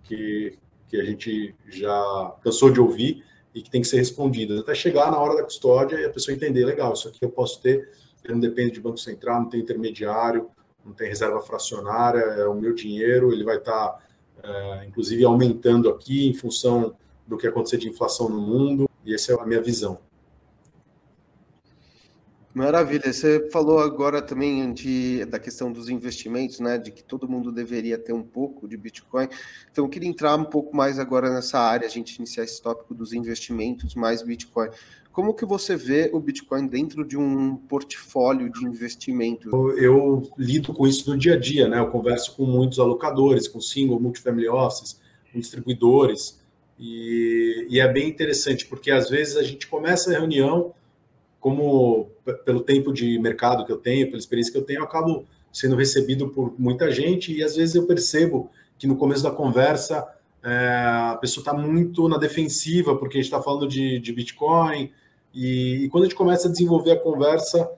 [0.05, 0.57] que,
[0.89, 3.25] que a gente já cansou de ouvir
[3.55, 6.35] e que tem que ser respondidas, até chegar na hora da custódia e a pessoa
[6.35, 7.91] entender, legal, isso aqui eu posso ter,
[8.25, 10.51] ele não depende de Banco Central, não tem intermediário,
[10.85, 14.01] não tem reserva fracionária, é o meu dinheiro, ele vai estar, tá,
[14.43, 16.97] é, inclusive, aumentando aqui em função
[17.27, 19.99] do que acontecer de inflação no mundo, e essa é a minha visão.
[22.55, 23.13] Maravilha.
[23.13, 26.79] Você falou agora também de, da questão dos investimentos, né?
[26.79, 29.29] De que todo mundo deveria ter um pouco de Bitcoin.
[29.71, 32.95] Então, eu queria entrar um pouco mais agora nessa área, a gente iniciar esse tópico
[32.95, 34.71] dos investimentos mais Bitcoin.
[35.13, 39.51] Como que você vê o Bitcoin dentro de um portfólio de investimento?
[39.51, 41.79] Eu, eu lido com isso no dia a dia, né?
[41.79, 45.01] Eu converso com muitos alocadores, com single, multifamily offices,
[45.33, 46.41] com distribuidores,
[46.79, 50.73] e, e é bem interessante, porque às vezes a gente começa a reunião
[51.41, 52.11] como
[52.45, 55.77] pelo tempo de mercado que eu tenho, pela experiência que eu tenho, eu acabo sendo
[55.77, 60.07] recebido por muita gente e às vezes eu percebo que no começo da conversa
[60.43, 64.93] é, a pessoa está muito na defensiva porque a gente está falando de, de Bitcoin
[65.35, 67.71] e, e, quando a gente começa a desenvolver a conversa,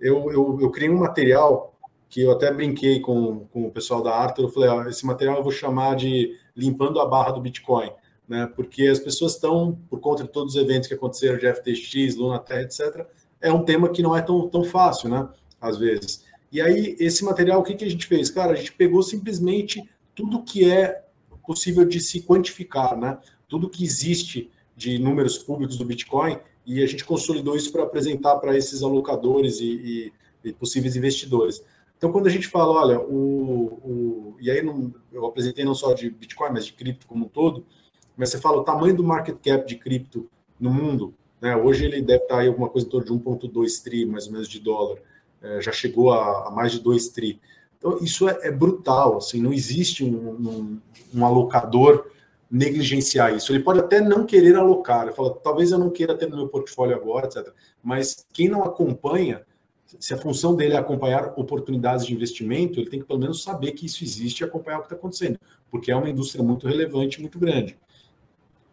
[0.00, 1.74] eu, eu, eu criei um material
[2.08, 5.36] que eu até brinquei com, com o pessoal da Arthur, eu falei, ó, esse material
[5.36, 7.90] eu vou chamar de limpando a barra do Bitcoin,
[8.28, 8.50] né?
[8.54, 12.38] Porque as pessoas estão, por conta de todos os eventos que aconteceram de FTX, Luna
[12.38, 13.06] Terra, etc.,
[13.40, 15.28] é um tema que não é tão, tão fácil, né?
[15.60, 16.24] Às vezes.
[16.50, 18.30] E aí, esse material, o que, que a gente fez?
[18.30, 21.04] Cara, a gente pegou simplesmente tudo que é
[21.46, 23.18] possível de se quantificar, né?
[23.48, 28.36] Tudo que existe de números públicos do Bitcoin e a gente consolidou isso para apresentar
[28.36, 30.12] para esses alocadores e,
[30.44, 31.64] e, e, possíveis investidores.
[31.96, 35.94] Então, quando a gente fala, olha, o, o e aí não, eu apresentei não só
[35.94, 37.66] de Bitcoin, mas de cripto como um todo,
[38.18, 40.28] mas você fala o tamanho do market cap de cripto
[40.58, 41.56] no mundo, né?
[41.56, 44.48] Hoje ele deve estar aí alguma coisa em torno de 1,2 tri, mais ou menos,
[44.48, 44.98] de dólar.
[45.40, 47.40] É, já chegou a, a, mais de 2 tri.
[47.78, 50.80] Então, isso é, é brutal, assim, não existe um, um,
[51.14, 52.10] um, alocador
[52.50, 53.52] negligenciar isso.
[53.52, 56.48] Ele pode até não querer alocar, ele fala, talvez eu não queira ter no meu
[56.48, 57.52] portfólio agora, etc.
[57.80, 59.42] Mas quem não acompanha,
[60.00, 63.72] se a função dele é acompanhar oportunidades de investimento, ele tem que pelo menos saber
[63.72, 65.38] que isso existe e acompanhar o que está acontecendo,
[65.70, 67.78] porque é uma indústria muito relevante, muito grande.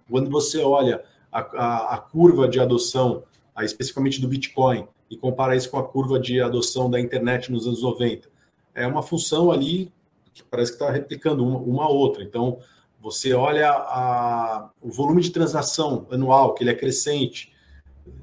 [0.09, 3.23] Quando você olha a, a, a curva de adoção,
[3.55, 7.67] a, especificamente do Bitcoin, e compara isso com a curva de adoção da internet nos
[7.67, 8.27] anos 90,
[8.73, 9.91] é uma função ali
[10.33, 12.23] que parece que está replicando uma, uma outra.
[12.23, 12.59] Então,
[12.99, 17.53] você olha a, o volume de transação anual, que ele é crescente.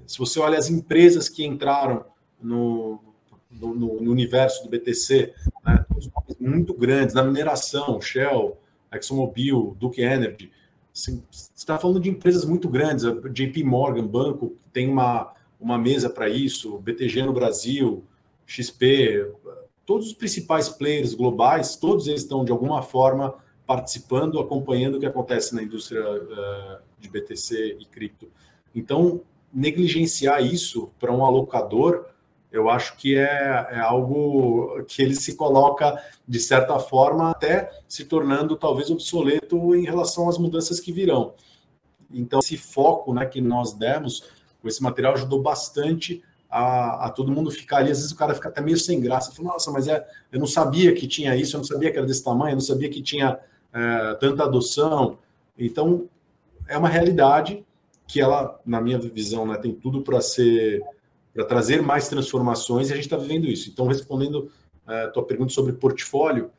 [0.07, 2.05] Se você olha as empresas que entraram
[2.41, 3.01] no,
[3.51, 5.33] no, no universo do BTC,
[5.65, 5.87] né,
[6.39, 8.59] muito grandes, na mineração, Shell,
[8.93, 10.51] ExxonMobil, Duke Energy,
[10.93, 11.19] você
[11.57, 16.29] está falando de empresas muito grandes, a JP Morgan, banco, tem uma, uma mesa para
[16.29, 18.05] isso, BTG no Brasil,
[18.47, 19.33] XP,
[19.87, 23.35] todos os principais players globais, todos eles estão de alguma forma
[23.67, 28.29] participando, acompanhando o que acontece na indústria uh, de BTC e cripto.
[28.75, 32.07] Então, negligenciar isso para um alocador
[32.53, 38.05] eu acho que é, é, algo que ele se coloca, de certa forma, até se
[38.05, 41.35] tornando talvez obsoleto em relação às mudanças que virão.
[42.13, 47.33] Então, esse foco né, que nós demos com esse material ajudou bastante a, a, todo
[47.33, 47.91] mundo ficar ali.
[47.91, 49.33] Às vezes o cara fica até meio sem graça.
[49.33, 52.07] Fala, Nossa, mas é, eu não sabia que tinha isso, eu não sabia que era
[52.07, 53.39] desse tamanho, eu não sabia que tinha
[53.73, 55.19] é, tanta adoção.
[55.59, 56.07] Então,
[56.69, 57.65] é uma realidade
[58.07, 60.83] que ela, na minha visão, né, tem tudo para ser
[61.35, 63.71] para trazer mais transformações e a gente está vivendo isso.
[63.71, 64.51] Então, respondendo
[64.87, 66.51] a é, tua pergunta sobre portfólio,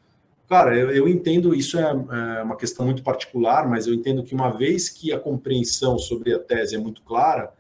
[0.50, 4.34] cara, eu, eu entendo isso é, é, uma questão muito particular, mas eu entendo que
[4.34, 7.54] uma vez que a compreensão sobre a tese é muito clara,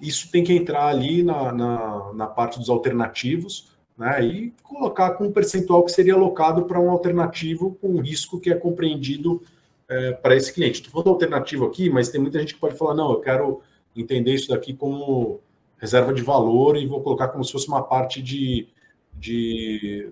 [0.00, 5.24] isso tem que entrar ali na, na, na parte dos alternativos, né, e colocar com
[5.24, 9.42] um percentual que seria alocado para um alternativo com um risco que é compreendido
[9.88, 10.80] é, para esse cliente.
[10.80, 13.62] Estou falando alternativo aqui, mas tem muita gente que pode falar, não, eu quero
[13.96, 15.40] entender isso daqui como
[15.78, 18.68] reserva de valor e vou colocar como se fosse uma parte de,
[19.14, 20.10] de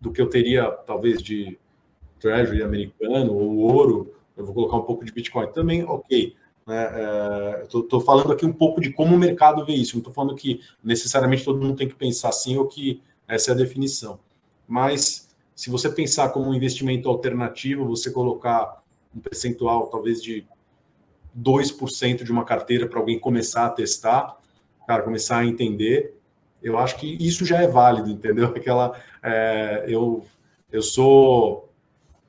[0.00, 1.58] do que eu teria, talvez, de
[2.18, 6.34] treasury americano ou ouro, eu vou colocar um pouco de Bitcoin também, ok.
[6.66, 7.62] Né?
[7.62, 10.34] Estou é, falando aqui um pouco de como o mercado vê isso, não estou falando
[10.34, 14.18] que necessariamente todo mundo tem que pensar assim ou que essa é a definição.
[14.66, 18.82] Mas se você pensar como um investimento alternativo, você colocar
[19.14, 20.46] um percentual talvez de
[21.38, 24.38] 2% de uma carteira para alguém começar a testar,
[24.86, 26.16] cara, começar a entender,
[26.62, 28.48] eu acho que isso já é válido, entendeu?
[28.56, 30.24] Aquela, é, eu,
[30.72, 31.68] eu sou,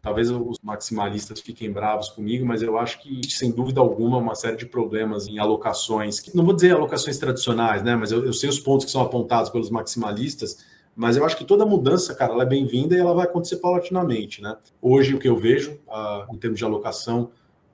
[0.02, 4.58] talvez os maximalistas fiquem bravos comigo, mas eu acho que, sem dúvida alguma, uma série
[4.58, 7.96] de problemas em alocações, não vou dizer alocações tradicionais, né?
[7.96, 10.66] Mas eu, eu sei os pontos que são apontados pelos maximalistas,
[10.96, 14.42] mas eu acho que toda mudança, cara, ela é bem-vinda e ela vai acontecer paulatinamente,
[14.42, 14.56] né?
[14.82, 17.32] Hoje, o que eu vejo, uh, em termos de alocação,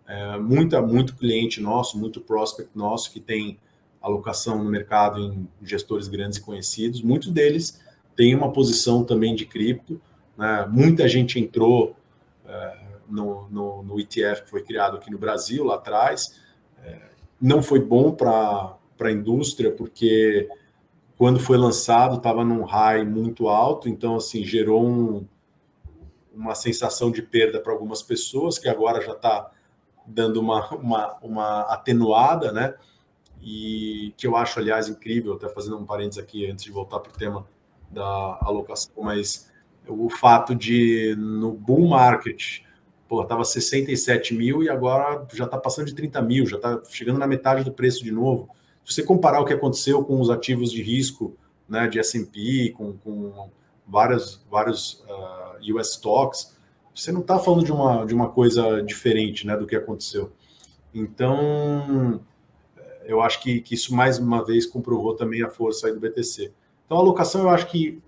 [0.08, 3.58] é, muita, muito cliente nosso, muito prospect nosso que tem
[4.02, 7.80] alocação no mercado em gestores grandes e conhecidos, muitos deles
[8.16, 10.02] têm uma posição também de cripto,
[10.38, 10.68] né?
[10.70, 11.96] Muita gente entrou
[12.46, 16.40] é, no, no, no, ETF que foi criado aqui no Brasil, lá atrás,
[16.84, 17.00] é,
[17.40, 20.50] não foi bom para a indústria, porque
[21.18, 25.28] quando foi lançado, estava num high muito alto, então assim gerou um,
[26.34, 29.52] uma sensação de perda para algumas pessoas, que agora já está
[30.06, 32.74] dando uma, uma, uma atenuada, né?
[33.42, 37.12] E que eu acho, aliás, incrível, até fazendo um parênteses aqui antes de voltar para
[37.12, 37.48] o tema
[37.90, 39.52] da alocação, mas
[39.88, 42.62] o fato de no bull market,
[43.08, 47.20] pô, estava 67 mil e agora já está passando de 30 mil, já está chegando
[47.20, 48.50] na metade do preço de novo.
[48.86, 51.36] Se você comparar o que aconteceu com os ativos de risco
[51.68, 53.50] né, de S&P, com, com
[53.88, 56.56] vários, vários uh, US stocks,
[56.94, 60.32] você não está falando de uma, de uma coisa diferente né, do que aconteceu.
[60.94, 62.20] Então,
[63.12, 66.52] eu acho que, que isso mais uma vez comprovou também a força aí do BTC.
[66.86, 68.02] Então, a alocação, eu acho que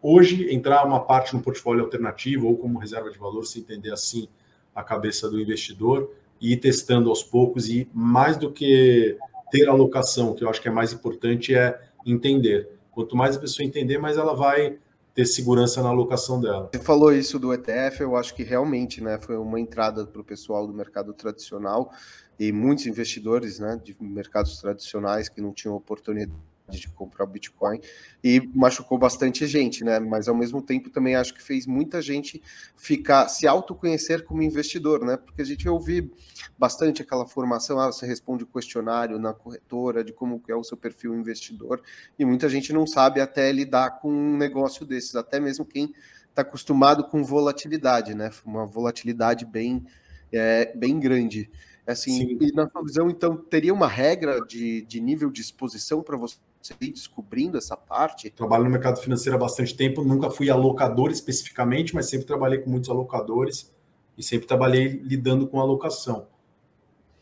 [0.00, 4.28] hoje entrar uma parte no portfólio alternativo ou como reserva de valor, se entender assim
[4.74, 9.16] a cabeça do investidor, e ir testando aos poucos, e mais do que
[9.50, 12.68] ter alocação, que eu acho que é mais importante, é entender.
[12.92, 14.78] Quanto mais a pessoa entender, mais ela vai
[15.16, 16.68] ter segurança na alocação dela.
[16.70, 20.24] Você falou isso do ETF, eu acho que realmente né, foi uma entrada para o
[20.24, 21.90] pessoal do mercado tradicional
[22.38, 27.80] e muitos investidores né, de mercados tradicionais que não tinham oportunidade de comprar o Bitcoin
[28.22, 29.98] e machucou bastante gente, né?
[30.00, 32.42] Mas ao mesmo tempo também acho que fez muita gente
[32.76, 35.16] ficar se autoconhecer como investidor, né?
[35.16, 36.10] Porque a gente ouvi
[36.58, 40.76] bastante aquela formação, ah, você responde o questionário na corretora de como é o seu
[40.76, 41.80] perfil investidor
[42.18, 45.92] e muita gente não sabe até lidar com um negócio desses, até mesmo quem
[46.28, 48.30] está acostumado com volatilidade, né?
[48.44, 49.86] Uma volatilidade bem
[50.32, 51.50] é, bem grande.
[51.86, 52.38] Assim, Sim.
[52.40, 56.36] e na sua visão, então, teria uma regra de, de nível de exposição para você
[56.80, 58.30] ir descobrindo essa parte?
[58.30, 62.70] Trabalho no mercado financeiro há bastante tempo, nunca fui alocador especificamente, mas sempre trabalhei com
[62.70, 63.74] muitos alocadores
[64.16, 66.26] e sempre trabalhei lidando com alocação.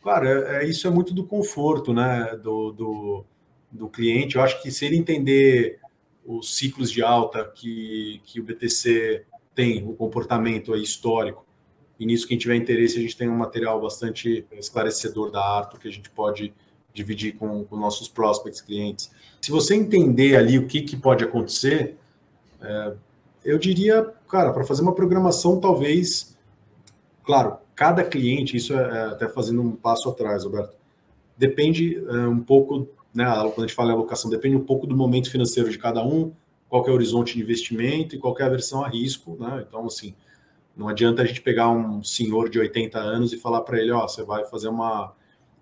[0.02, 3.24] Claro, é, é, isso é muito do conforto né, do, do,
[3.72, 4.36] do cliente.
[4.36, 5.80] Eu acho que se ele entender
[6.24, 11.44] os ciclos de alta que, que o BTC tem, o comportamento histórico,
[11.98, 15.88] e nisso, quem tiver interesse, a gente tem um material bastante esclarecedor da Arthur que
[15.88, 16.52] a gente pode
[16.94, 19.10] dividir com, com nossos prospects, clientes.
[19.40, 21.96] Se você entender ali o que, que pode acontecer,
[22.62, 22.94] é,
[23.44, 26.38] eu diria, cara, para fazer uma programação, talvez,
[27.24, 30.76] claro, cada cliente, isso é, é até fazendo um passo atrás, Roberto,
[31.36, 34.96] depende é, um pouco, né, quando a gente fala em alocação, depende um pouco do
[34.96, 36.32] momento financeiro de cada um,
[36.68, 39.64] qual é o horizonte de investimento e qual é a versão a risco, né?
[39.68, 40.14] Então, assim,
[40.76, 44.04] não adianta a gente pegar um senhor de 80 anos e falar para ele, ó,
[44.04, 45.12] oh, você vai fazer uma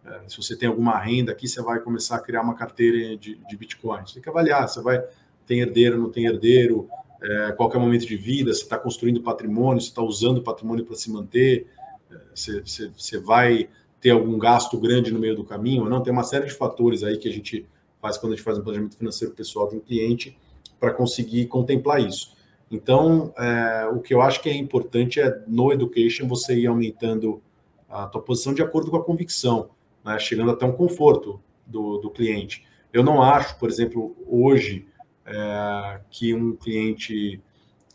[0.04, 3.36] é, se você tem alguma renda aqui, você vai começar a criar uma carteira de,
[3.36, 4.06] de Bitcoin.
[4.06, 5.02] Você tem que avaliar, você vai
[5.46, 6.88] tem herdeiro, não tem herdeiro,
[7.22, 11.10] é, é momento de vida, você está construindo patrimônio, você está usando patrimônio para se
[11.10, 11.66] manter,
[12.10, 13.68] é, você, você, você, vai
[14.00, 16.02] ter algum gasto grande no meio do caminho não.
[16.02, 17.66] Tem uma série de fatores aí que a gente
[18.00, 20.36] faz quando a gente faz um planejamento financeiro pessoal de um cliente
[20.80, 22.34] para conseguir contemplar isso.
[22.70, 27.40] Então, é, o que eu acho que é importante é no education você ir aumentando
[27.88, 29.68] a tua posição de acordo com a convicção,
[30.04, 32.66] né, chegando até um conforto do, do cliente.
[32.92, 34.86] Eu não acho, por exemplo, hoje,
[35.24, 37.40] é, que um cliente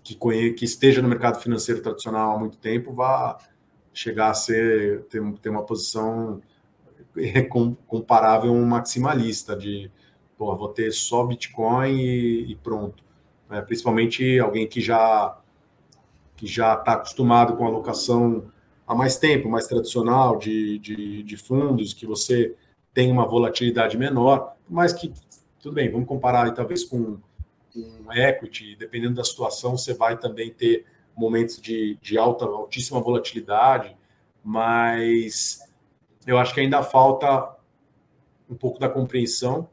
[0.04, 0.54] que, conhe...
[0.54, 3.38] que esteja no mercado financeiro tradicional há muito tempo vá
[3.94, 6.42] chegar a ser ter, ter uma posição
[7.88, 9.92] comparável a um maximalista de
[10.38, 13.04] pô, vou ter só Bitcoin e, e pronto.
[13.50, 15.38] É, principalmente alguém que já
[16.36, 18.52] que já está acostumado com a alocação
[18.88, 22.56] há mais tempo, mais tradicional de, de, de, fundos, que você
[22.94, 25.14] tem uma volatilidade menor, mas que,
[25.60, 27.18] tudo bem, vamos comparar talvez com,
[27.74, 30.86] com equity, dependendo da situação, você vai também ter
[31.16, 33.96] momentos de, de alta, altíssima volatilidade,
[34.44, 35.60] mas
[36.26, 37.56] eu acho que ainda falta
[38.50, 39.68] um pouco da compreensão,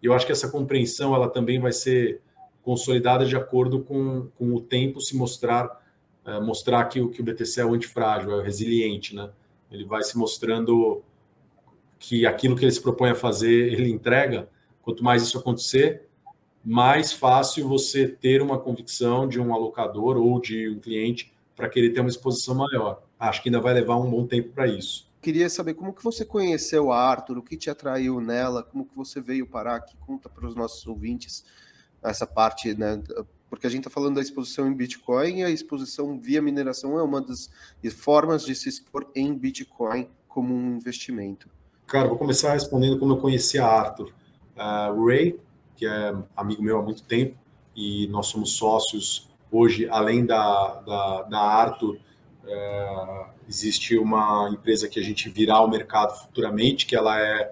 [0.00, 2.20] e eu acho que essa compreensão ela também vai ser
[2.62, 5.80] consolidada de acordo com, com o tempo se mostrar
[6.24, 9.30] é, mostrar que o que o BTC é o antifrágil, é resiliente, né?
[9.70, 11.02] Ele vai se mostrando
[11.98, 14.48] que aquilo que ele se propõe a fazer, ele entrega.
[14.82, 16.08] Quanto mais isso acontecer,
[16.64, 21.90] mais fácil você ter uma convicção de um alocador ou de um cliente para querer
[21.90, 23.02] ter uma exposição maior.
[23.18, 25.08] Acho que ainda vai levar um bom tempo para isso.
[25.20, 28.96] Queria saber como que você conheceu a Arthur, o que te atraiu nela, como que
[28.96, 31.44] você veio parar aqui, conta para os nossos ouvintes
[32.02, 33.02] essa parte, né?
[33.50, 37.02] Porque a gente está falando da exposição em Bitcoin e a exposição via mineração é
[37.02, 37.50] uma das
[37.92, 41.50] formas de se expor em Bitcoin como um investimento.
[41.86, 44.12] Cara, vou começar respondendo como eu conheci a Arthur.
[44.56, 45.36] Uh, o Ray,
[45.74, 47.36] que é amigo meu há muito tempo,
[47.74, 51.98] e nós somos sócios hoje, além da, da, da Arthur,
[52.44, 57.50] uh, existe uma empresa que a gente virá ao mercado futuramente, que ela é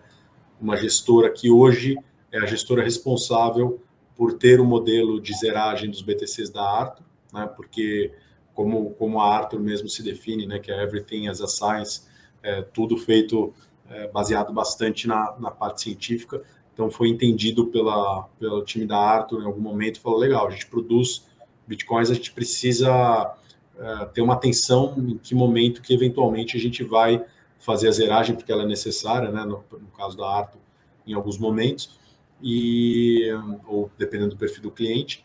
[0.61, 1.97] uma gestora que hoje
[2.31, 3.81] é a gestora responsável
[4.19, 8.13] por ter o um modelo de zeragem dos BTCs da Arthur, né, porque
[8.53, 12.03] como, como a Arthur mesmo se define, né, que é Everything as a Science,
[12.43, 13.55] é, tudo feito
[13.89, 16.43] é, baseado bastante na, na parte científica,
[16.75, 20.67] então foi entendido pela, pelo time da Arthur em algum momento, falou, legal, a gente
[20.67, 21.25] produz
[21.65, 23.37] bitcoins, a gente precisa
[23.79, 27.25] é, ter uma atenção em que momento que eventualmente a gente vai
[27.61, 30.61] fazer a zeragem, porque ela é necessária, né, no, no caso da Arthur,
[31.07, 31.97] em alguns momentos,
[32.43, 33.29] e
[33.67, 35.25] ou dependendo do perfil do cliente.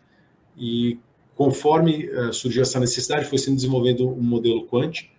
[0.58, 1.00] E
[1.36, 5.10] conforme uh, surgiu essa necessidade, foi sendo desenvolvido um modelo Quant,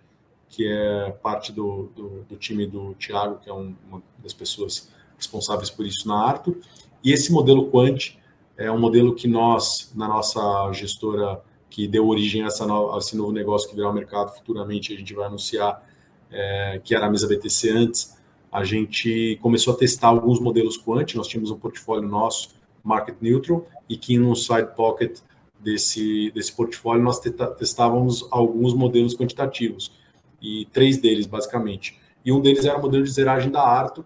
[0.49, 4.89] que é parte do, do, do time do Tiago, que é um, uma das pessoas
[5.17, 6.57] responsáveis por isso na Arto.
[7.03, 8.17] E esse modelo Quant
[8.57, 13.17] é um modelo que nós, na nossa gestora que deu origem a, no, a esse
[13.17, 15.85] novo negócio que virá ao mercado futuramente, a gente vai anunciar,
[16.31, 18.17] é, que era a mesa BTC antes,
[18.51, 22.49] a gente começou a testar alguns modelos quant, nós tínhamos um portfólio nosso,
[22.83, 25.19] market neutral, e que no side pocket
[25.59, 29.91] desse, desse portfólio nós testávamos alguns modelos quantitativos,
[30.41, 31.99] e três deles, basicamente.
[32.23, 34.05] E um deles era o modelo de zeragem da Arto,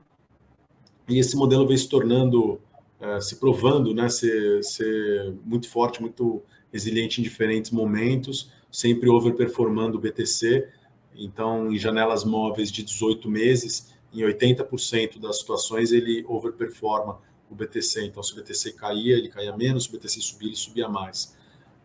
[1.08, 2.62] e esse modelo veio se tornando,
[3.00, 9.98] é, se provando, né, ser, ser muito forte, muito resiliente em diferentes momentos, sempre overperformando
[9.98, 10.68] o BTC,
[11.16, 18.06] então em janelas móveis de 18 meses, em 80% das situações ele overperforma o BTC.
[18.06, 21.36] Então, se o BTC caía, ele caía menos, se o BTC subia, ele subia mais.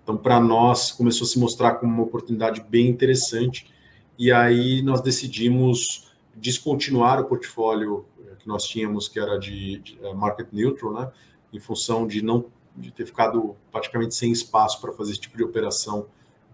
[0.02, 3.72] Então, para nós, começou a se mostrar como uma oportunidade bem interessante.
[4.18, 9.98] E aí nós decidimos descontinuar o portfólio eh, que nós tínhamos, que era de, de
[10.02, 11.10] eh, market neutral, né?
[11.52, 12.46] em função de não
[12.76, 16.06] de ter ficado praticamente sem espaço para fazer esse tipo de operação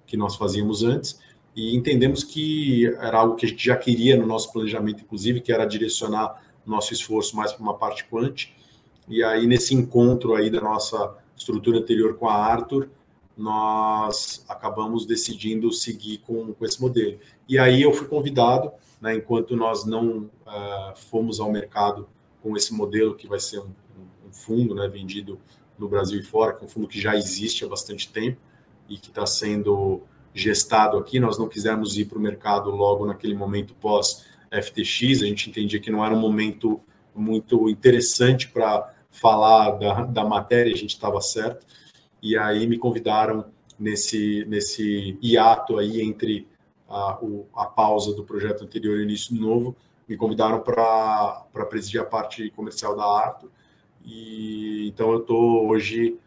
[0.07, 1.18] que nós fazíamos antes
[1.55, 5.53] e entendemos que era algo que a gente já queria no nosso planejamento, inclusive, que
[5.53, 8.48] era direcionar nosso esforço mais para uma parte quant.
[9.09, 12.88] E aí, nesse encontro aí da nossa estrutura anterior com a Arthur,
[13.36, 17.18] nós acabamos decidindo seguir com, com esse modelo.
[17.48, 18.70] E aí eu fui convidado,
[19.01, 22.09] né, enquanto nós não uh, fomos ao mercado
[22.42, 23.70] com esse modelo, que vai ser um,
[24.28, 25.40] um fundo né, vendido
[25.78, 28.38] no Brasil e fora, que é um fundo que já existe há bastante tempo
[28.88, 30.03] e que está sendo
[30.35, 35.26] gestado aqui, nós não quisemos ir para o mercado logo naquele momento pós FTX, a
[35.26, 36.81] gente entendia que não era um momento
[37.14, 41.66] muito interessante para falar da, da matéria, a gente estava certo,
[42.22, 43.47] e aí me convidaram
[43.78, 46.47] nesse, nesse hiato aí entre
[46.89, 49.76] a, o, a pausa do projeto anterior e o início do novo,
[50.09, 53.51] me convidaram para presidir a parte comercial da Arto,
[54.05, 56.18] e então eu estou hoje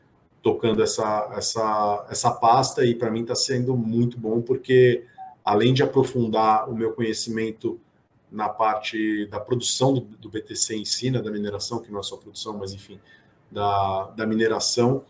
[0.43, 5.05] tocando essa, essa, essa pasta e para mim está sendo muito bom porque
[5.43, 7.79] além de aprofundar o meu conhecimento
[8.29, 12.03] na parte da produção do, do BTC em si, né, da mineração, que não é
[12.03, 12.99] só produção, mas enfim,
[13.49, 15.05] da, da mineração,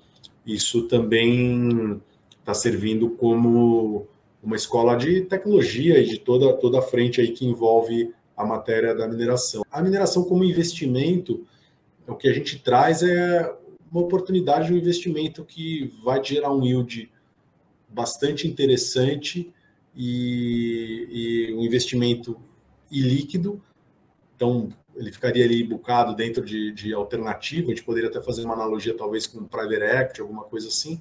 [0.46, 2.02] isso também
[2.40, 4.06] está servindo como
[4.42, 8.94] uma escola de tecnologia e de toda, toda a frente aí que envolve a matéria
[8.94, 9.64] da mineração.
[9.72, 11.48] A mineração como investimento,
[12.06, 13.56] o que a gente traz é
[13.94, 17.12] uma oportunidade de um investimento que vai gerar um yield
[17.88, 19.54] bastante interessante
[19.96, 22.36] e, e um investimento
[22.90, 23.62] ilíquido.
[24.36, 27.68] Então, ele ficaria ali bucado dentro de, de alternativa.
[27.68, 31.00] A gente poderia até fazer uma analogia, talvez, com private equity, alguma coisa assim.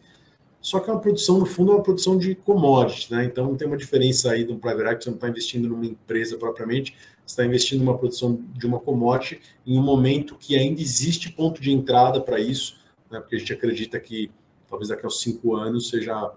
[0.61, 3.25] Só que é uma produção, no fundo, é uma produção de commodity, né?
[3.25, 6.37] Então tem uma diferença aí de um private equity, você não está investindo numa empresa
[6.37, 6.95] propriamente,
[7.27, 11.61] você está investindo numa produção de uma commodity em um momento que ainda existe ponto
[11.61, 12.81] de entrada para isso,
[13.13, 13.21] né?
[13.21, 14.31] Porque a gente acredita que
[14.69, 16.33] talvez daqui a cinco anos seja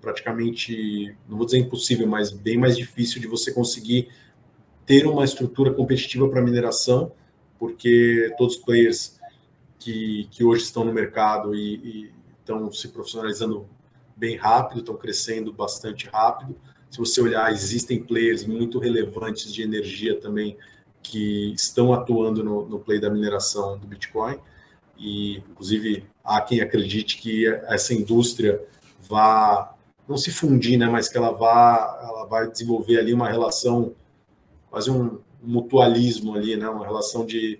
[0.00, 4.08] praticamente, não vou dizer impossível, mas bem mais difícil de você conseguir
[4.86, 7.12] ter uma estrutura competitiva para mineração,
[7.58, 9.20] porque todos os players
[9.78, 13.68] que, que hoje estão no mercado e, e estão se profissionalizando
[14.16, 16.56] bem rápido, estão crescendo bastante rápido.
[16.90, 20.56] Se você olhar, existem players muito relevantes de energia também
[21.02, 24.38] que estão atuando no, no play da mineração do Bitcoin.
[25.00, 28.62] E, inclusive, há quem acredite que essa indústria
[29.08, 29.74] vá
[30.06, 33.94] não se fundir, né, mas que ela vá, ela vai desenvolver ali uma relação,
[34.70, 37.58] quase um, mutualismo ali, né, uma relação de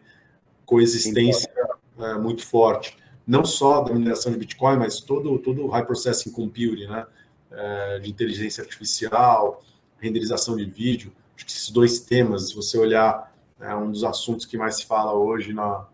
[0.67, 1.51] coexistência
[1.99, 2.97] é, muito forte
[3.31, 7.07] não só da mineração de Bitcoin, mas todo todo High Processing Computing, né,
[7.53, 9.63] é, de inteligência artificial,
[10.01, 11.13] renderização de vídeo.
[11.37, 14.87] Acho que esses dois temas, se você olhar, é um dos assuntos que mais se
[14.87, 15.87] fala hoje na,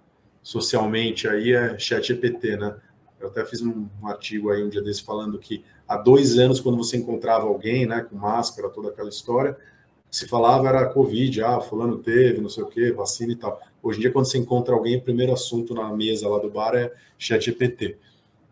[0.47, 2.77] socialmente aí é chat GPT, né?
[3.19, 6.79] Eu até fiz um, artigo aí um dia desse falando que há dois anos, quando
[6.79, 9.59] você encontrava alguém, né, com máscara, toda aquela história,
[10.09, 13.61] se falava era Covid, ah, fulano teve, não sei o quê, vacina e tal.
[13.83, 16.77] Hoje em dia, quando você encontra alguém, o primeiro assunto na mesa lá do bar
[16.77, 17.99] é chat GPT.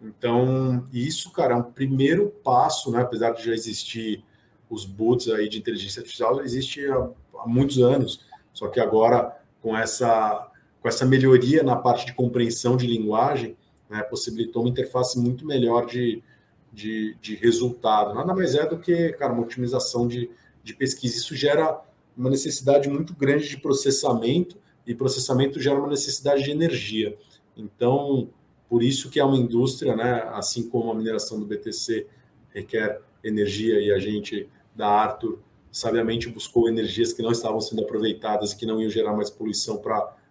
[0.02, 3.02] Então, isso, cara, é um primeiro passo, né?
[3.02, 4.24] Apesar de já existir
[4.68, 8.26] os boots aí de inteligência artificial, existe há, há muitos anos.
[8.52, 10.50] Só que agora, com essa,
[10.84, 13.56] com essa melhoria na parte de compreensão de linguagem,
[13.88, 16.22] né, possibilitou uma interface muito melhor de,
[16.70, 18.12] de, de resultado.
[18.12, 20.30] Nada mais é do que, cara, uma otimização de,
[20.62, 21.16] de pesquisa.
[21.16, 21.80] Isso gera
[22.14, 27.16] uma necessidade muito grande de processamento, e processamento gera uma necessidade de energia.
[27.56, 28.28] Então,
[28.68, 32.06] por isso que é uma indústria, né, assim como a mineração do BTC
[32.50, 35.38] requer energia e a gente da Arthur
[35.72, 39.78] sabiamente buscou energias que não estavam sendo aproveitadas e que não iam gerar mais poluição
[39.78, 40.22] para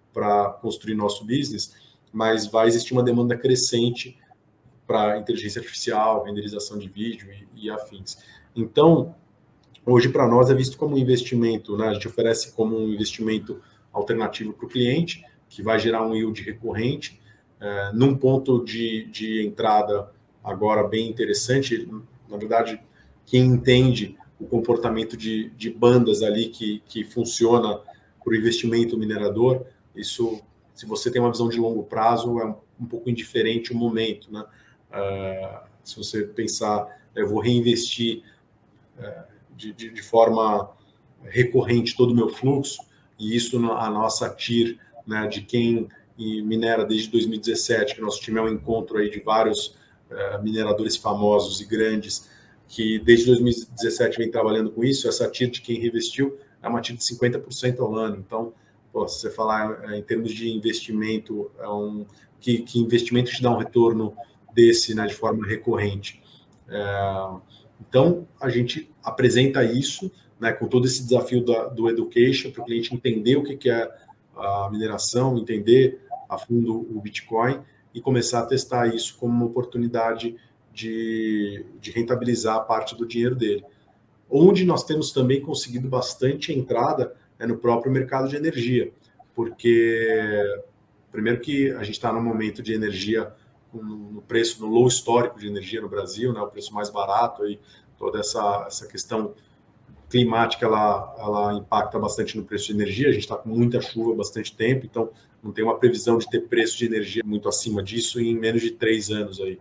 [0.62, 1.76] construir nosso business,
[2.12, 4.18] mas vai existir uma demanda crescente
[4.86, 8.18] para inteligência artificial, renderização de vídeo e, e afins.
[8.56, 9.16] Então,
[9.86, 11.90] Hoje, para nós, é visto como um investimento, né?
[11.90, 13.62] a gente oferece como um investimento
[13.92, 17.20] alternativo para o cliente, que vai gerar um yield recorrente,
[17.60, 20.10] é, num ponto de, de entrada
[20.42, 21.86] agora bem interessante.
[22.30, 22.80] Na verdade,
[23.26, 27.78] quem entende o comportamento de, de bandas ali que, que funciona
[28.24, 29.66] para o investimento minerador,
[29.96, 30.42] isso,
[30.74, 32.46] se você tem uma visão de longo prazo, é
[32.80, 34.32] um, pouco indiferente o momento.
[34.32, 34.46] Né?
[34.92, 38.24] É, se você pensar, eu vou reinvestir.
[38.98, 40.72] É, de, de, de forma
[41.24, 42.82] recorrente todo o meu fluxo,
[43.20, 45.88] e isso a nossa TIR, né, de quem
[46.18, 49.68] minera desde 2017, que nosso time é um encontro aí de vários
[50.10, 52.30] uh, mineradores famosos e grandes,
[52.68, 56.96] que desde 2017 vem trabalhando com isso, essa TIR de quem revestiu é uma TIR
[56.96, 58.18] de 50% ao ano.
[58.18, 58.54] Então,
[58.94, 62.06] pô, se você falar é, em termos de investimento, é um,
[62.40, 64.16] que, que investimento te dá um retorno
[64.54, 66.22] desse né, de forma recorrente?
[66.70, 67.30] É,
[67.82, 72.66] então, a gente apresenta isso, né, com todo esse desafio da, do education, para o
[72.66, 73.92] cliente entender o que, que é
[74.36, 77.60] a mineração, entender a fundo o Bitcoin
[77.94, 80.36] e começar a testar isso como uma oportunidade
[80.72, 83.64] de, de rentabilizar parte do dinheiro dele.
[84.30, 88.92] Onde nós temos também conseguido bastante entrada é no próprio mercado de energia,
[89.36, 90.42] porque,
[91.12, 93.34] primeiro, que a gente está num momento de energia
[93.74, 97.60] no preço, no low histórico de energia no Brasil, né, o preço mais barato, aí,
[97.98, 99.34] toda essa, essa questão
[100.10, 103.10] climática ela, ela impacta bastante no preço de energia.
[103.10, 105.10] A gente está com muita chuva há bastante tempo, então
[105.42, 108.72] não tem uma previsão de ter preço de energia muito acima disso em menos de
[108.72, 109.58] três anos aí.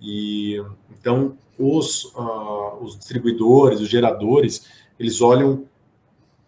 [0.00, 4.64] E então os, uh, os distribuidores, os geradores,
[4.98, 5.68] eles olham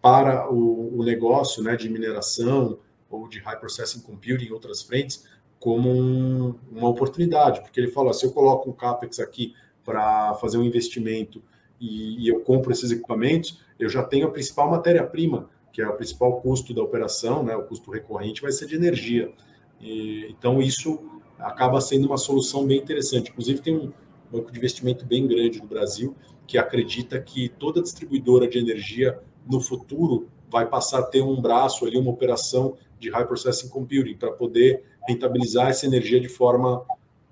[0.03, 5.25] para o, o negócio né, de mineração ou de high processing computing em outras frentes
[5.61, 10.59] como um, uma oportunidade, porque ele fala, se eu coloco um capex aqui para fazer
[10.59, 11.41] um investimento
[11.81, 15.95] e, e, eu compro esses equipamentos, eu já tenho a principal matéria-prima, que é o
[15.95, 19.33] principal custo da operação, né, o custo recorrente vai ser de energia.
[19.81, 20.99] E, então isso
[21.39, 23.31] acaba sendo uma solução bem interessante.
[23.31, 23.93] Inclusive tem um
[24.33, 29.61] banco de investimento bem grande no Brasil que acredita que toda distribuidora de energia no
[29.61, 34.32] futuro vai passar a ter um braço ali, uma operação de High Processing Computing para
[34.32, 36.84] poder rentabilizar essa energia de forma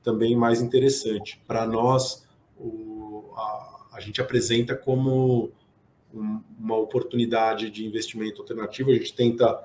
[0.03, 1.41] também mais interessante.
[1.47, 2.27] Para nós,
[2.59, 5.51] o, a, a, gente apresenta como
[6.13, 9.63] um, uma oportunidade de investimento alternativo, a gente tenta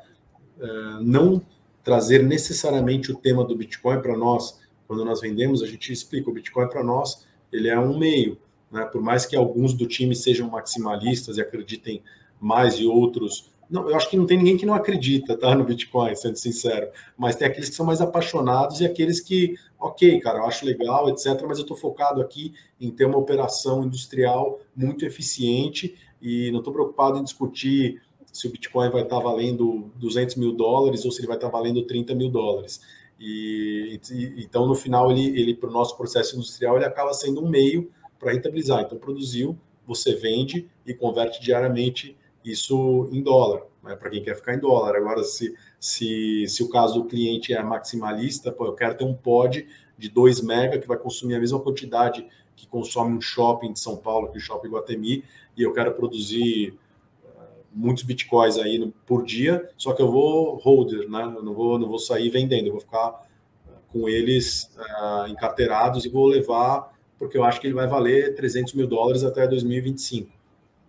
[0.59, 0.67] é,
[1.01, 1.41] não
[1.83, 6.33] trazer necessariamente o tema do Bitcoin para nós, quando nós vendemos, a gente explica, o
[6.33, 8.37] Bitcoin para nós, ele é um meio,
[8.71, 8.85] né?
[8.85, 12.03] por mais que alguns do time sejam maximalistas e acreditem
[12.39, 15.63] mais e outros não, eu acho que não tem ninguém que não acredita tá, no
[15.63, 16.89] Bitcoin, sendo sincero.
[17.17, 21.09] Mas tem aqueles que são mais apaixonados e aqueles que, ok, cara, eu acho legal,
[21.09, 21.41] etc.
[21.47, 26.73] Mas eu estou focado aqui em ter uma operação industrial muito eficiente e não estou
[26.73, 31.21] preocupado em discutir se o Bitcoin vai estar tá valendo 200 mil dólares ou se
[31.21, 32.81] ele vai estar tá valendo 30 mil dólares.
[33.19, 37.43] E, e então, no final, ele, ele para o nosso processo industrial, ele acaba sendo
[37.43, 38.81] um meio para rentabilizar.
[38.81, 39.57] Então, produziu,
[39.87, 42.15] você vende e converte diariamente
[42.45, 44.95] isso em dólar, né, para quem quer ficar em dólar.
[44.95, 49.13] Agora, se, se, se o caso do cliente é maximalista, pô, eu quero ter um
[49.13, 49.67] pod
[49.97, 53.97] de 2 mega que vai consumir a mesma quantidade que consome um shopping de São
[53.97, 55.23] Paulo, que é o shopping Guatemi,
[55.57, 56.77] e eu quero produzir
[57.23, 57.41] uh,
[57.73, 61.33] muitos bitcoins aí no, por dia, só que eu vou holder, né?
[61.35, 66.05] Eu não vou, não vou sair vendendo, eu vou ficar uh, com eles uh, encarteirados
[66.05, 70.35] e vou levar, porque eu acho que ele vai valer 300 mil dólares até 2025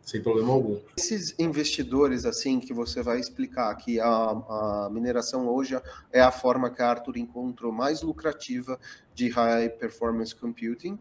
[0.06, 0.78] sem problema algum.
[0.96, 5.76] Esses investidores, assim, que você vai explicar que a, a, mineração hoje
[6.12, 8.78] é a forma que a Arthur encontrou mais lucrativa
[9.16, 10.98] de high performance computing,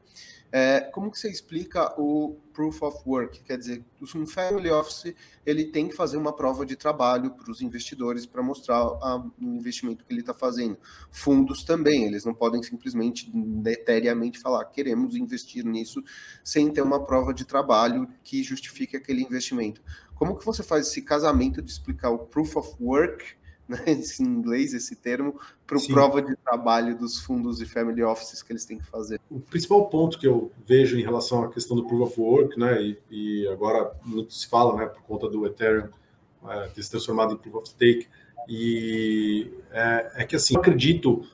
[0.50, 3.44] é, como que você explica o proof of work?
[3.44, 3.84] Quer dizer,
[4.16, 5.14] um family office
[5.46, 10.06] ele tem que fazer uma prova de trabalho para os investidores para mostrar o investimento
[10.06, 10.78] que ele está fazendo.
[11.12, 13.30] Fundos também, eles não podem simplesmente
[13.66, 16.02] eteriamente falar queremos investir nisso
[16.42, 19.82] sem ter uma prova de trabalho que justifique aquele investimento.
[20.16, 23.26] Como que você faz esse casamento de explicar o proof of work
[23.70, 28.52] né, em inglês esse termo, para prova de trabalho dos fundos e family offices que
[28.52, 29.20] eles têm que fazer.
[29.30, 32.82] O principal ponto que eu vejo em relação à questão do proof of work, né,
[32.82, 35.90] e, e agora muito se fala, né, por conta do Ethereum
[36.48, 38.08] é, ter se transformado em proof of stake,
[38.48, 41.26] e é, é que assim, eu acredito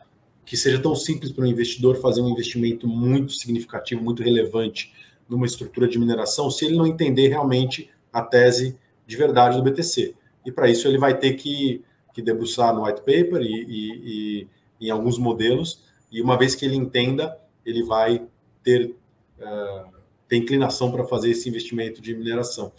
[0.45, 4.93] que seja tão simples para um investidor fazer um investimento muito significativo, muito relevante
[5.29, 10.13] numa estrutura de mineração, se ele não entender realmente a tese de verdade do BTC.
[10.45, 14.47] E para isso ele vai ter que que debruçar no white paper e, e,
[14.79, 18.27] e, em alguns modelos, e uma vez que ele entenda, ele vai
[18.63, 18.95] ter,
[19.39, 19.91] uh,
[20.27, 22.71] ter inclinação para fazer esse investimento de mineração.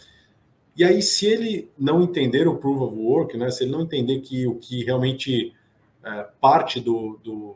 [0.75, 4.19] E aí, se ele não entender o proof of work, né, se ele não entender
[4.21, 5.53] que o que realmente
[6.01, 7.55] uh, parte do, do,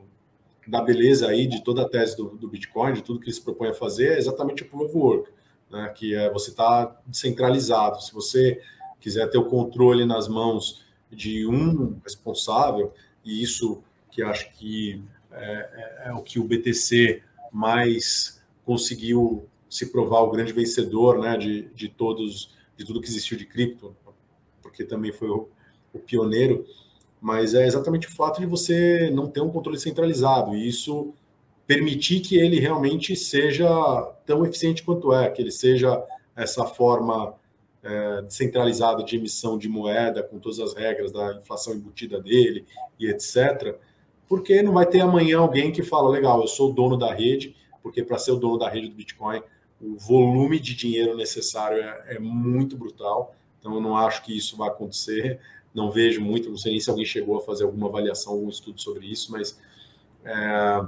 [0.68, 3.42] da beleza aí de toda a tese do, do, Bitcoin, de tudo que ele se
[3.42, 5.32] propõe a fazer, é exatamente o proof of work,
[5.70, 8.02] né, que é você estar tá descentralizado.
[8.02, 8.62] Se você
[9.00, 12.94] quiser ter o controle nas mãos de um responsável,
[13.24, 13.82] e isso
[14.12, 15.02] que acho que
[15.32, 21.38] é, é, é, o que o BTC mais conseguiu se provar o grande vencedor né,
[21.38, 23.96] de, de todos, de tudo que existiu de cripto,
[24.62, 25.48] porque também foi o,
[25.94, 26.66] o pioneiro,
[27.22, 31.14] mas é exatamente o fato de você não ter um controle centralizado, e isso
[31.66, 33.68] permitir que ele realmente seja
[34.26, 36.02] tão eficiente quanto é, que ele seja
[36.36, 37.36] essa forma
[37.84, 42.66] é, descentralizada de emissão de moeda, com todas as regras da inflação embutida dele
[43.00, 43.78] e etc.
[44.28, 47.56] Porque não vai ter amanhã alguém que fala, legal, eu sou o dono da rede,
[47.82, 49.42] porque para ser o dono da rede do Bitcoin,
[49.82, 53.36] o volume de dinheiro necessário é, é muito brutal.
[53.60, 55.40] Então, eu não acho que isso vai acontecer.
[55.74, 58.82] Não vejo muito, não sei nem se alguém chegou a fazer alguma avaliação, algum estudo
[58.82, 59.60] sobre isso, mas
[60.26, 60.86] é,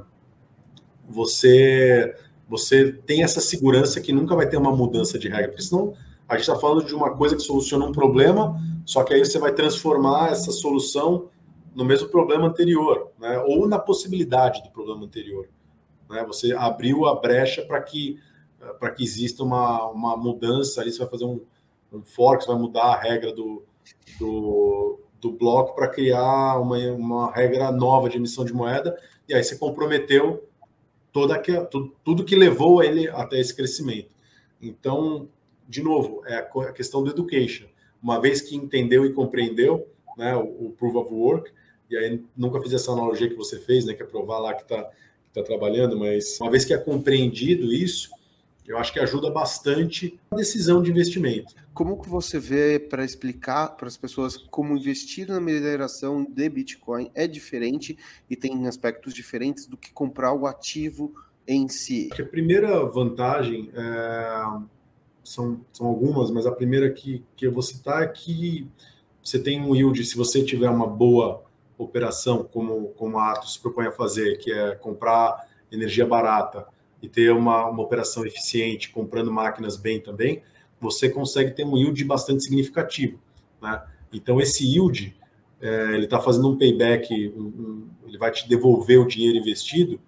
[1.08, 2.16] você
[2.48, 5.94] você tem essa segurança que nunca vai ter uma mudança de regra, porque senão
[6.30, 8.56] a gente está falando de uma coisa que soluciona um problema,
[8.86, 11.28] só que aí você vai transformar essa solução
[11.74, 13.40] no mesmo problema anterior, né?
[13.40, 15.50] ou na possibilidade do problema anterior.
[16.08, 16.24] Né?
[16.28, 18.20] Você abriu a brecha para que,
[18.80, 21.42] para que exista uma, uma mudança, aí você vai fazer um,
[21.92, 23.64] um fork, você vai mudar a regra do,
[24.20, 28.96] do, do bloco para criar uma, uma regra nova de emissão de moeda,
[29.28, 30.48] e aí você comprometeu
[31.12, 34.14] toda que, tudo, tudo que levou ele até esse crescimento.
[34.62, 35.28] Então,
[35.70, 37.68] de novo, é a questão do education.
[38.02, 41.52] Uma vez que entendeu e compreendeu né, o, o proof of work,
[41.88, 44.64] e aí nunca fiz essa analogia que você fez, né, que é provar lá que
[44.64, 44.90] está
[45.32, 48.10] tá trabalhando, mas uma vez que é compreendido isso,
[48.68, 51.54] eu acho que ajuda bastante a decisão de investimento.
[51.72, 57.12] Como que você vê para explicar para as pessoas como investir na mineração de Bitcoin
[57.14, 57.96] é diferente
[58.28, 61.14] e tem aspectos diferentes do que comprar o ativo
[61.48, 62.10] em si?
[62.12, 64.79] A primeira vantagem é
[65.30, 68.68] são, são algumas, mas a primeira que, que eu vou citar é que
[69.22, 71.44] você tem um yield, se você tiver uma boa
[71.78, 76.66] operação, como, como a Atos propõe a fazer, que é comprar energia barata
[77.00, 80.42] e ter uma, uma operação eficiente, comprando máquinas bem também,
[80.82, 83.20] você consegue ter um yield bastante significativo.
[83.62, 83.84] Né?
[84.12, 85.16] Então, esse yield,
[85.62, 90.02] é, ele está fazendo um payback, um, um, ele vai te devolver o dinheiro investido,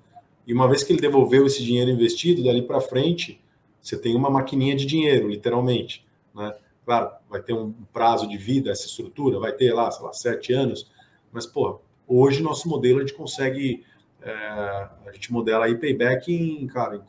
[0.47, 3.39] e uma vez que ele devolveu esse dinheiro investido, dali para frente,
[3.81, 6.05] você tem uma maquininha de dinheiro, literalmente.
[6.35, 6.53] Né?
[6.85, 10.53] Claro, vai ter um prazo de vida essa estrutura, vai ter lá, sei lá, sete
[10.53, 10.91] anos,
[11.31, 13.83] mas, pô, hoje nosso modelo a gente consegue,
[14.21, 17.01] é, a gente modela aí payback em, cara, em,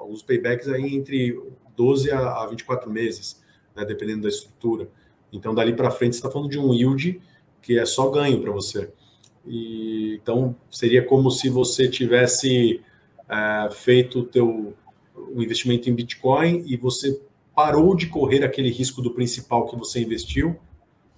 [0.00, 1.40] alguns paybacks aí entre
[1.76, 3.42] 12 a, a 24 meses,
[3.74, 4.88] né, dependendo da estrutura.
[5.32, 7.20] Então, dali para frente, você está falando de um yield
[7.60, 8.90] que é só ganho para você.
[9.46, 12.82] E, então, seria como se você tivesse
[13.28, 14.74] é, feito o teu
[15.34, 17.20] o investimento em Bitcoin e você
[17.54, 20.56] parou de correr aquele risco do principal que você investiu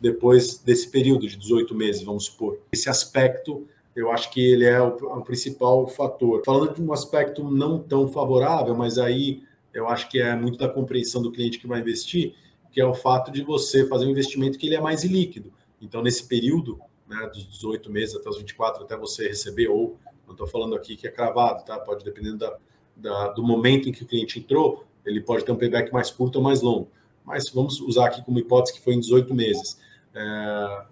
[0.00, 2.58] depois desse período de 18 meses, vamos supor.
[2.72, 6.42] Esse aspecto, eu acho que ele é o, o principal fator.
[6.44, 9.42] Falando de um aspecto não tão favorável, mas aí
[9.74, 12.34] eu acho que é muito da compreensão do cliente que vai investir,
[12.72, 15.52] que é o fato de você fazer um investimento que ele é mais ilíquido.
[15.80, 20.32] Então, nesse período, né, dos 18 meses até os 24, até você receber, ou não
[20.32, 21.78] estou falando aqui que é cravado, tá?
[21.78, 22.56] Pode dependendo da,
[22.96, 26.36] da, do momento em que o cliente entrou, ele pode ter um payback mais curto
[26.36, 26.88] ou mais longo.
[27.24, 29.78] Mas vamos usar aqui como hipótese que foi em 18 meses.
[30.14, 30.82] É,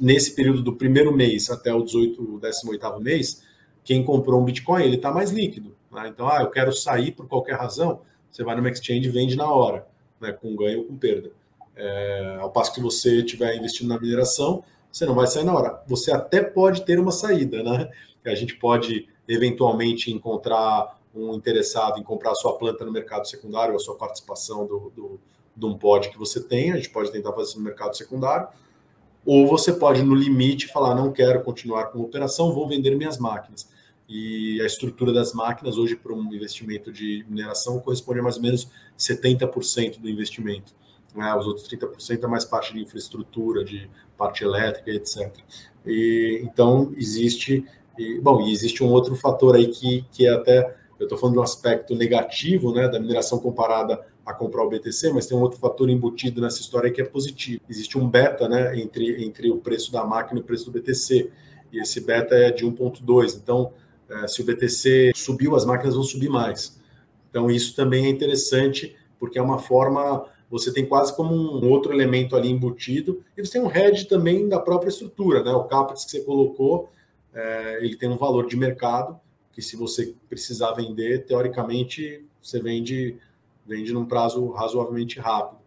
[0.00, 3.42] nesse período do primeiro mês até o 18, o 18 mês,
[3.84, 5.74] quem comprou um Bitcoin, ele está mais líquido.
[5.92, 6.08] Né?
[6.08, 8.00] Então, ah, eu quero sair por qualquer razão,
[8.30, 9.86] você vai no exchange e vende na hora,
[10.20, 10.32] né?
[10.32, 11.30] com ganho ou com perda.
[11.76, 15.82] É, ao passo que você estiver investindo na mineração, você não vai sair na hora.
[15.88, 17.90] Você até pode ter uma saída, né?
[18.24, 23.72] A gente pode eventualmente encontrar um interessado em comprar a sua planta no mercado secundário,
[23.72, 25.20] ou a sua participação do, do,
[25.56, 28.48] de um pod que você tem, a gente pode tentar fazer isso no mercado secundário,
[29.24, 33.18] ou você pode, no limite, falar: não quero continuar com a operação, vou vender minhas
[33.18, 33.68] máquinas.
[34.06, 38.42] E a estrutura das máquinas, hoje, para um investimento de mineração, corresponde a mais ou
[38.42, 40.74] menos 70% do investimento.
[41.14, 41.34] Né?
[41.34, 43.88] Os outros 30% é mais parte de infraestrutura, de
[44.18, 45.34] parte elétrica, etc.
[45.86, 47.64] E, então, existe.
[47.98, 50.76] E, bom, e existe um outro fator aí que, que é até.
[50.98, 55.26] Eu estou falando um aspecto negativo né, da mineração comparada a comprar o BTC, mas
[55.26, 57.60] tem um outro fator embutido nessa história que é positivo.
[57.68, 61.30] Existe um beta né, entre, entre o preço da máquina e o preço do BTC,
[61.72, 63.36] e esse beta é de 1,2.
[63.36, 63.72] Então,
[64.08, 66.80] é, se o BTC subiu, as máquinas vão subir mais.
[67.28, 70.26] Então, isso também é interessante, porque é uma forma.
[70.50, 74.48] Você tem quase como um outro elemento ali embutido, e você tem um hedge também
[74.48, 75.50] da própria estrutura, né?
[75.52, 76.90] O CAPEX que você colocou,
[77.34, 79.18] é, ele tem um valor de mercado,
[79.54, 83.16] que se você precisar vender, teoricamente, você vende
[83.66, 85.58] vende num prazo razoavelmente rápido.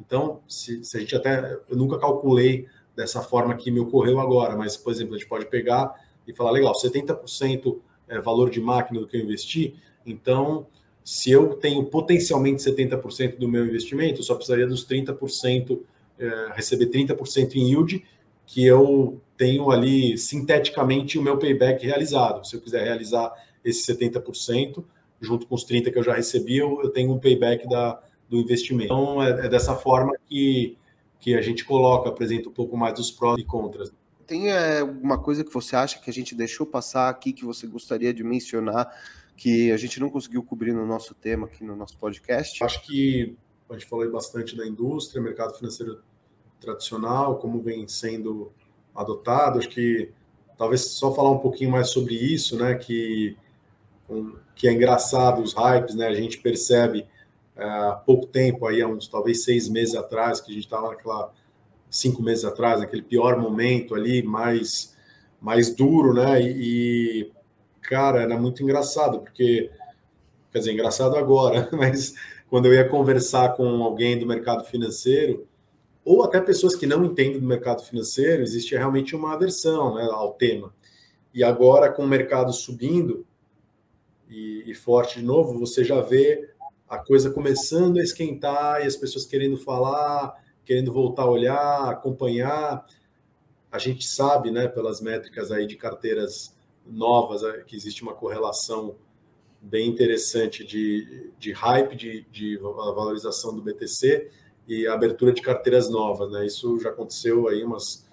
[0.00, 1.58] Então, se, se, a gente até.
[1.68, 5.46] Eu nunca calculei dessa forma que me ocorreu agora, mas, por exemplo, a gente pode
[5.46, 5.94] pegar
[6.26, 7.78] e falar: legal, 70%
[8.08, 9.74] é valor de máquina do que eu investi,
[10.04, 10.66] então,
[11.04, 15.80] se eu tenho potencialmente 70% do meu investimento, eu só precisaria dos 30%,
[16.18, 18.04] é, receber 30% em yield,
[18.46, 22.46] que eu tenho ali sinteticamente o meu payback realizado.
[22.46, 23.32] Se eu quiser realizar
[23.64, 24.84] esse 70%,
[25.20, 28.36] junto com os 30 que eu já recebi, eu, eu tenho um payback da, do
[28.36, 28.92] investimento.
[28.92, 30.78] Então, é, é, dessa forma que,
[31.18, 33.92] que a gente coloca, apresenta um pouco mais dos prós e contras.
[34.28, 37.66] Tem é, alguma coisa que você acha que a gente deixou passar aqui, que você
[37.66, 38.96] gostaria de mencionar,
[39.36, 42.62] que a gente não conseguiu cobrir no nosso tema aqui no nosso podcast?
[42.62, 43.34] Acho que
[43.68, 46.00] a gente falou bastante da indústria, mercado financeiro
[46.60, 48.52] tradicional, como vem sendo
[48.94, 49.58] adotado.
[49.58, 50.10] Acho que
[50.56, 52.74] talvez só falar um pouquinho mais sobre isso, né?
[52.74, 53.36] Que
[54.54, 56.06] que é engraçado os hypes, né?
[56.06, 57.06] A gente percebe
[57.56, 60.90] é, há pouco tempo, aí há uns talvez seis meses atrás, que a gente estava
[60.90, 61.32] naquela
[61.90, 64.96] cinco meses atrás, naquele pior momento ali, mais
[65.40, 66.40] mais duro, né?
[66.40, 67.32] E
[67.80, 69.70] cara, era muito engraçado porque
[70.52, 72.14] quer dizer, engraçado agora, mas
[72.48, 75.46] quando eu ia conversar com alguém do mercado financeiro,
[76.04, 80.32] ou até pessoas que não entendem do mercado financeiro, existe realmente uma aversão né, ao
[80.34, 80.74] tema.
[81.32, 83.24] E agora, com o mercado subindo,
[84.28, 86.50] e, e forte de novo, você já vê
[86.88, 90.34] a coisa começando a esquentar e as pessoas querendo falar,
[90.64, 92.84] querendo voltar a olhar, acompanhar.
[93.70, 98.96] A gente sabe, né, pelas métricas aí de carteiras novas, é, que existe uma correlação
[99.60, 104.30] bem interessante de, de hype, de, de valorização do BTC
[104.66, 106.46] e abertura de carteiras novas, né?
[106.46, 108.06] Isso já aconteceu aí umas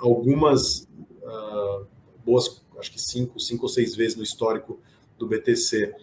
[0.00, 0.88] algumas
[1.22, 1.86] uh,
[2.24, 4.78] boas, acho que cinco, cinco ou seis vezes no histórico
[5.18, 5.94] do BTC.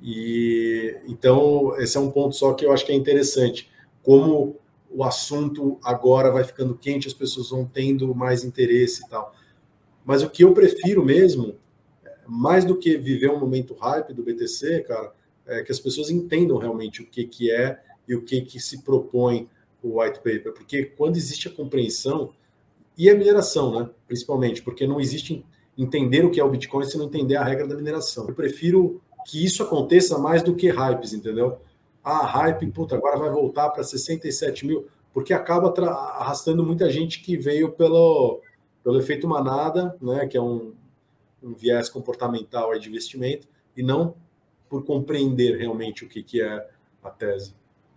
[0.00, 3.70] E então esse é um ponto só que eu acho que é interessante,
[4.02, 4.56] como
[4.90, 9.34] o assunto agora vai ficando quente, as pessoas vão tendo mais interesse e tal.
[10.04, 11.56] Mas o que eu prefiro mesmo,
[12.26, 15.12] mais do que viver um momento hype do BTC, cara,
[15.46, 17.80] é que as pessoas entendam realmente o que, que é
[18.14, 19.48] o que, que se propõe
[19.82, 20.52] o white paper.
[20.52, 22.32] Porque quando existe a compreensão,
[22.96, 25.44] e a mineração, né, principalmente, porque não existe
[25.76, 28.28] entender o que é o Bitcoin se não entender a regra da mineração.
[28.28, 31.58] Eu prefiro que isso aconteça mais do que hypes, entendeu?
[32.04, 35.72] Ah, hype, puta, agora vai voltar para 67 mil, porque acaba
[36.18, 38.40] arrastando muita gente que veio pelo,
[38.82, 40.74] pelo efeito manada, né, que é um,
[41.42, 44.14] um viés comportamental de investimento, e não
[44.68, 46.68] por compreender realmente o que, que é
[47.02, 47.54] a tese.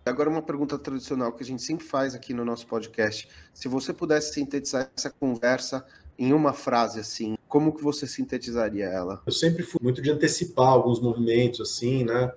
[0.07, 3.27] Agora, uma pergunta tradicional que a gente sempre faz aqui no nosso podcast.
[3.51, 5.83] Se você pudesse sintetizar essa conversa
[6.15, 9.23] em uma frase assim, como que você sintetizaria ela?
[9.25, 12.31] Eu sempre fui muito de antecipar alguns movimentos assim, né?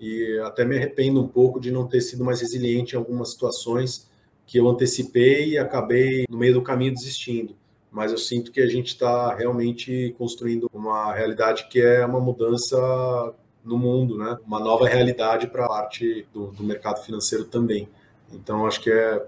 [0.00, 4.08] E até me arrependo um pouco de não ter sido mais resiliente em algumas situações
[4.46, 7.54] que eu antecipei e acabei no meio do caminho desistindo.
[7.90, 12.78] Mas eu sinto que a gente está realmente construindo uma realidade que é uma mudança
[13.64, 14.38] no mundo, né?
[14.46, 17.88] Uma nova realidade para a parte do, do mercado financeiro também.
[18.32, 19.26] Então, acho que é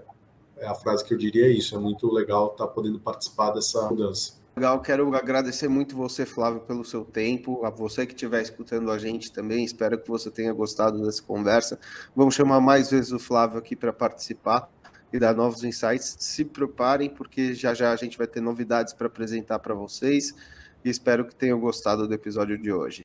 [0.63, 1.75] é a frase que eu diria é isso.
[1.75, 4.41] É muito legal estar tá podendo participar dessa mudança.
[4.55, 8.97] Legal, quero agradecer muito você, Flávio, pelo seu tempo, a você que estiver escutando a
[8.99, 9.65] gente também.
[9.65, 11.79] Espero que você tenha gostado dessa conversa.
[12.15, 14.69] Vamos chamar mais vezes o Flávio aqui para participar
[15.11, 16.15] e dar novos insights.
[16.19, 20.35] Se preparem, porque já já a gente vai ter novidades para apresentar para vocês.
[20.85, 23.01] E espero que tenham gostado do episódio de hoje.